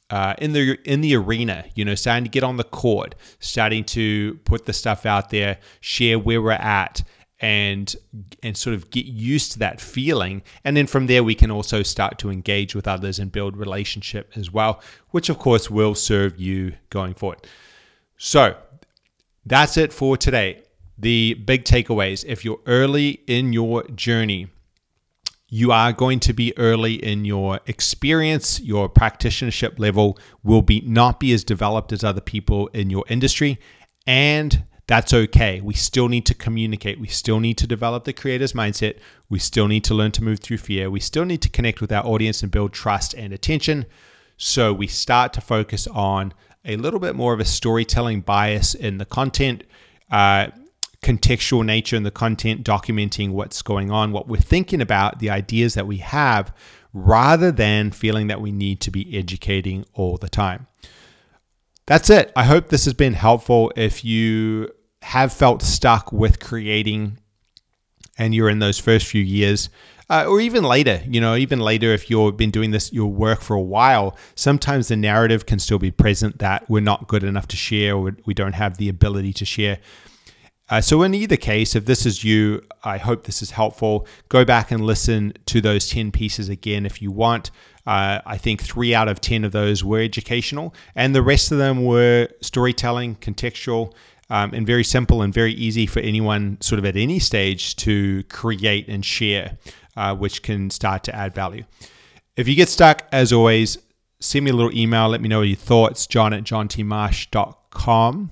uh, 0.08 0.34
in 0.38 0.52
the 0.52 0.78
in 0.84 1.00
the 1.00 1.16
arena, 1.16 1.64
you 1.74 1.84
know, 1.84 1.96
starting 1.96 2.22
to 2.22 2.30
get 2.30 2.44
on 2.44 2.58
the 2.58 2.64
court, 2.64 3.16
starting 3.40 3.82
to 3.82 4.34
put 4.44 4.64
the 4.64 4.72
stuff 4.72 5.04
out 5.04 5.30
there, 5.30 5.58
share 5.80 6.18
where 6.18 6.40
we're 6.40 6.52
at, 6.52 7.02
and 7.40 7.94
and 8.42 8.56
sort 8.56 8.74
of 8.74 8.90
get 8.90 9.06
used 9.06 9.52
to 9.52 9.58
that 9.58 9.80
feeling. 9.80 10.42
And 10.64 10.76
then 10.76 10.86
from 10.86 11.06
there 11.06 11.22
we 11.22 11.34
can 11.34 11.50
also 11.50 11.82
start 11.82 12.18
to 12.18 12.30
engage 12.30 12.74
with 12.74 12.88
others 12.88 13.18
and 13.18 13.30
build 13.30 13.56
relationship 13.56 14.32
as 14.36 14.52
well 14.52 14.80
which 15.10 15.28
of 15.28 15.38
course 15.38 15.70
will 15.70 15.94
serve 15.94 16.38
you 16.38 16.74
going 16.90 17.14
forward. 17.14 17.46
So 18.16 18.56
that's 19.44 19.76
it 19.76 19.92
for 19.92 20.16
today. 20.16 20.62
The 20.98 21.34
big 21.34 21.64
takeaways 21.64 22.24
if 22.26 22.44
you're 22.44 22.60
early 22.66 23.20
in 23.26 23.52
your 23.52 23.84
journey 23.88 24.48
you 25.48 25.70
are 25.70 25.92
going 25.92 26.18
to 26.20 26.32
be 26.32 26.52
early 26.58 26.94
in 26.94 27.24
your 27.24 27.60
experience. 27.66 28.60
Your 28.60 28.88
practitionership 28.88 29.78
level 29.78 30.18
will 30.42 30.62
be 30.62 30.80
not 30.80 31.20
be 31.20 31.32
as 31.32 31.44
developed 31.44 31.92
as 31.92 32.02
other 32.02 32.20
people 32.20 32.66
in 32.68 32.90
your 32.90 33.04
industry. 33.08 33.58
And 34.06 34.64
that's 34.88 35.12
okay. 35.12 35.60
We 35.60 35.74
still 35.74 36.08
need 36.08 36.26
to 36.26 36.34
communicate. 36.34 37.00
We 37.00 37.08
still 37.08 37.40
need 37.40 37.58
to 37.58 37.66
develop 37.66 38.04
the 38.04 38.12
creator's 38.12 38.52
mindset. 38.52 38.98
We 39.28 39.40
still 39.40 39.66
need 39.66 39.82
to 39.84 39.94
learn 39.94 40.12
to 40.12 40.22
move 40.22 40.38
through 40.38 40.58
fear. 40.58 40.90
We 40.90 41.00
still 41.00 41.24
need 41.24 41.42
to 41.42 41.48
connect 41.48 41.80
with 41.80 41.90
our 41.90 42.04
audience 42.06 42.42
and 42.42 42.52
build 42.52 42.72
trust 42.72 43.12
and 43.14 43.32
attention. 43.32 43.86
So 44.36 44.72
we 44.72 44.86
start 44.86 45.32
to 45.32 45.40
focus 45.40 45.88
on 45.88 46.34
a 46.64 46.76
little 46.76 47.00
bit 47.00 47.16
more 47.16 47.32
of 47.32 47.40
a 47.40 47.44
storytelling 47.44 48.20
bias 48.20 48.74
in 48.74 48.98
the 48.98 49.04
content, 49.04 49.64
uh, 50.10 50.48
contextual 51.02 51.64
nature 51.64 51.96
in 51.96 52.04
the 52.04 52.10
content, 52.10 52.64
documenting 52.64 53.30
what's 53.30 53.62
going 53.62 53.90
on, 53.90 54.12
what 54.12 54.28
we're 54.28 54.40
thinking 54.40 54.80
about, 54.80 55.18
the 55.18 55.30
ideas 55.30 55.74
that 55.74 55.86
we 55.86 55.98
have, 55.98 56.54
rather 56.92 57.50
than 57.50 57.90
feeling 57.90 58.28
that 58.28 58.40
we 58.40 58.52
need 58.52 58.80
to 58.80 58.90
be 58.90 59.16
educating 59.16 59.84
all 59.94 60.16
the 60.16 60.28
time. 60.28 60.66
That's 61.86 62.10
it. 62.10 62.32
I 62.34 62.44
hope 62.44 62.68
this 62.68 62.84
has 62.84 62.94
been 62.94 63.12
helpful. 63.12 63.72
If 63.76 64.04
you 64.04 64.72
have 65.06 65.32
felt 65.32 65.62
stuck 65.62 66.12
with 66.12 66.40
creating 66.40 67.16
and 68.18 68.34
you're 68.34 68.48
in 68.48 68.58
those 68.58 68.76
first 68.76 69.06
few 69.06 69.22
years, 69.22 69.68
uh, 70.10 70.24
or 70.26 70.40
even 70.40 70.64
later, 70.64 71.00
you 71.06 71.20
know, 71.20 71.36
even 71.36 71.60
later, 71.60 71.92
if 71.92 72.10
you've 72.10 72.36
been 72.36 72.50
doing 72.50 72.72
this, 72.72 72.92
your 72.92 73.06
work 73.06 73.40
for 73.40 73.54
a 73.54 73.62
while, 73.62 74.16
sometimes 74.34 74.88
the 74.88 74.96
narrative 74.96 75.46
can 75.46 75.60
still 75.60 75.78
be 75.78 75.92
present 75.92 76.40
that 76.40 76.68
we're 76.68 76.80
not 76.80 77.06
good 77.06 77.22
enough 77.22 77.46
to 77.46 77.56
share 77.56 77.94
or 77.96 78.16
we 78.24 78.34
don't 78.34 78.54
have 78.54 78.78
the 78.78 78.88
ability 78.88 79.32
to 79.32 79.44
share. 79.44 79.78
Uh, 80.68 80.80
so, 80.80 81.02
in 81.02 81.14
either 81.14 81.36
case, 81.36 81.76
if 81.76 81.84
this 81.84 82.04
is 82.04 82.24
you, 82.24 82.60
I 82.82 82.98
hope 82.98 83.24
this 83.24 83.42
is 83.42 83.52
helpful. 83.52 84.08
Go 84.28 84.44
back 84.44 84.72
and 84.72 84.84
listen 84.84 85.34
to 85.46 85.60
those 85.60 85.88
10 85.88 86.10
pieces 86.10 86.48
again 86.48 86.84
if 86.84 87.00
you 87.00 87.12
want. 87.12 87.52
Uh, 87.86 88.20
I 88.26 88.36
think 88.36 88.60
three 88.60 88.92
out 88.92 89.06
of 89.06 89.20
10 89.20 89.44
of 89.44 89.52
those 89.52 89.84
were 89.84 90.00
educational, 90.00 90.74
and 90.96 91.14
the 91.14 91.22
rest 91.22 91.52
of 91.52 91.58
them 91.58 91.84
were 91.84 92.28
storytelling, 92.40 93.14
contextual, 93.16 93.92
um, 94.30 94.52
and 94.54 94.66
very 94.66 94.84
simple 94.84 95.22
and 95.22 95.32
very 95.32 95.52
easy 95.52 95.86
for 95.86 96.00
anyone, 96.00 96.58
sort 96.60 96.78
of 96.78 96.84
at 96.84 96.96
any 96.96 97.18
stage, 97.18 97.76
to 97.76 98.22
create 98.24 98.88
and 98.88 99.04
share, 99.04 99.58
uh, 99.96 100.14
which 100.14 100.42
can 100.42 100.70
start 100.70 101.04
to 101.04 101.14
add 101.14 101.34
value. 101.34 101.64
If 102.36 102.48
you 102.48 102.54
get 102.54 102.68
stuck, 102.68 103.06
as 103.12 103.32
always, 103.32 103.78
send 104.20 104.44
me 104.44 104.50
a 104.50 104.54
little 104.54 104.76
email. 104.76 105.08
Let 105.08 105.20
me 105.20 105.28
know 105.28 105.42
your 105.42 105.56
thoughts, 105.56 106.06
john 106.06 106.32
at 106.32 106.44
johntmarsh.com, 106.44 108.30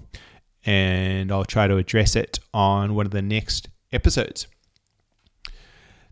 and 0.66 1.32
I'll 1.32 1.44
try 1.44 1.68
to 1.68 1.76
address 1.76 2.16
it 2.16 2.40
on 2.52 2.94
one 2.94 3.06
of 3.06 3.12
the 3.12 3.22
next 3.22 3.68
episodes. 3.92 4.46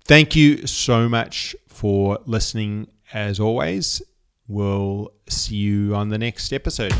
Thank 0.04 0.34
you 0.34 0.66
so 0.66 1.08
much 1.08 1.54
for 1.68 2.18
listening 2.26 2.88
as 3.12 3.38
always, 3.38 4.02
we'll 4.48 5.12
see 5.28 5.56
you 5.56 5.94
on 5.94 6.08
the 6.08 6.18
next 6.18 6.52
episode. 6.52 6.94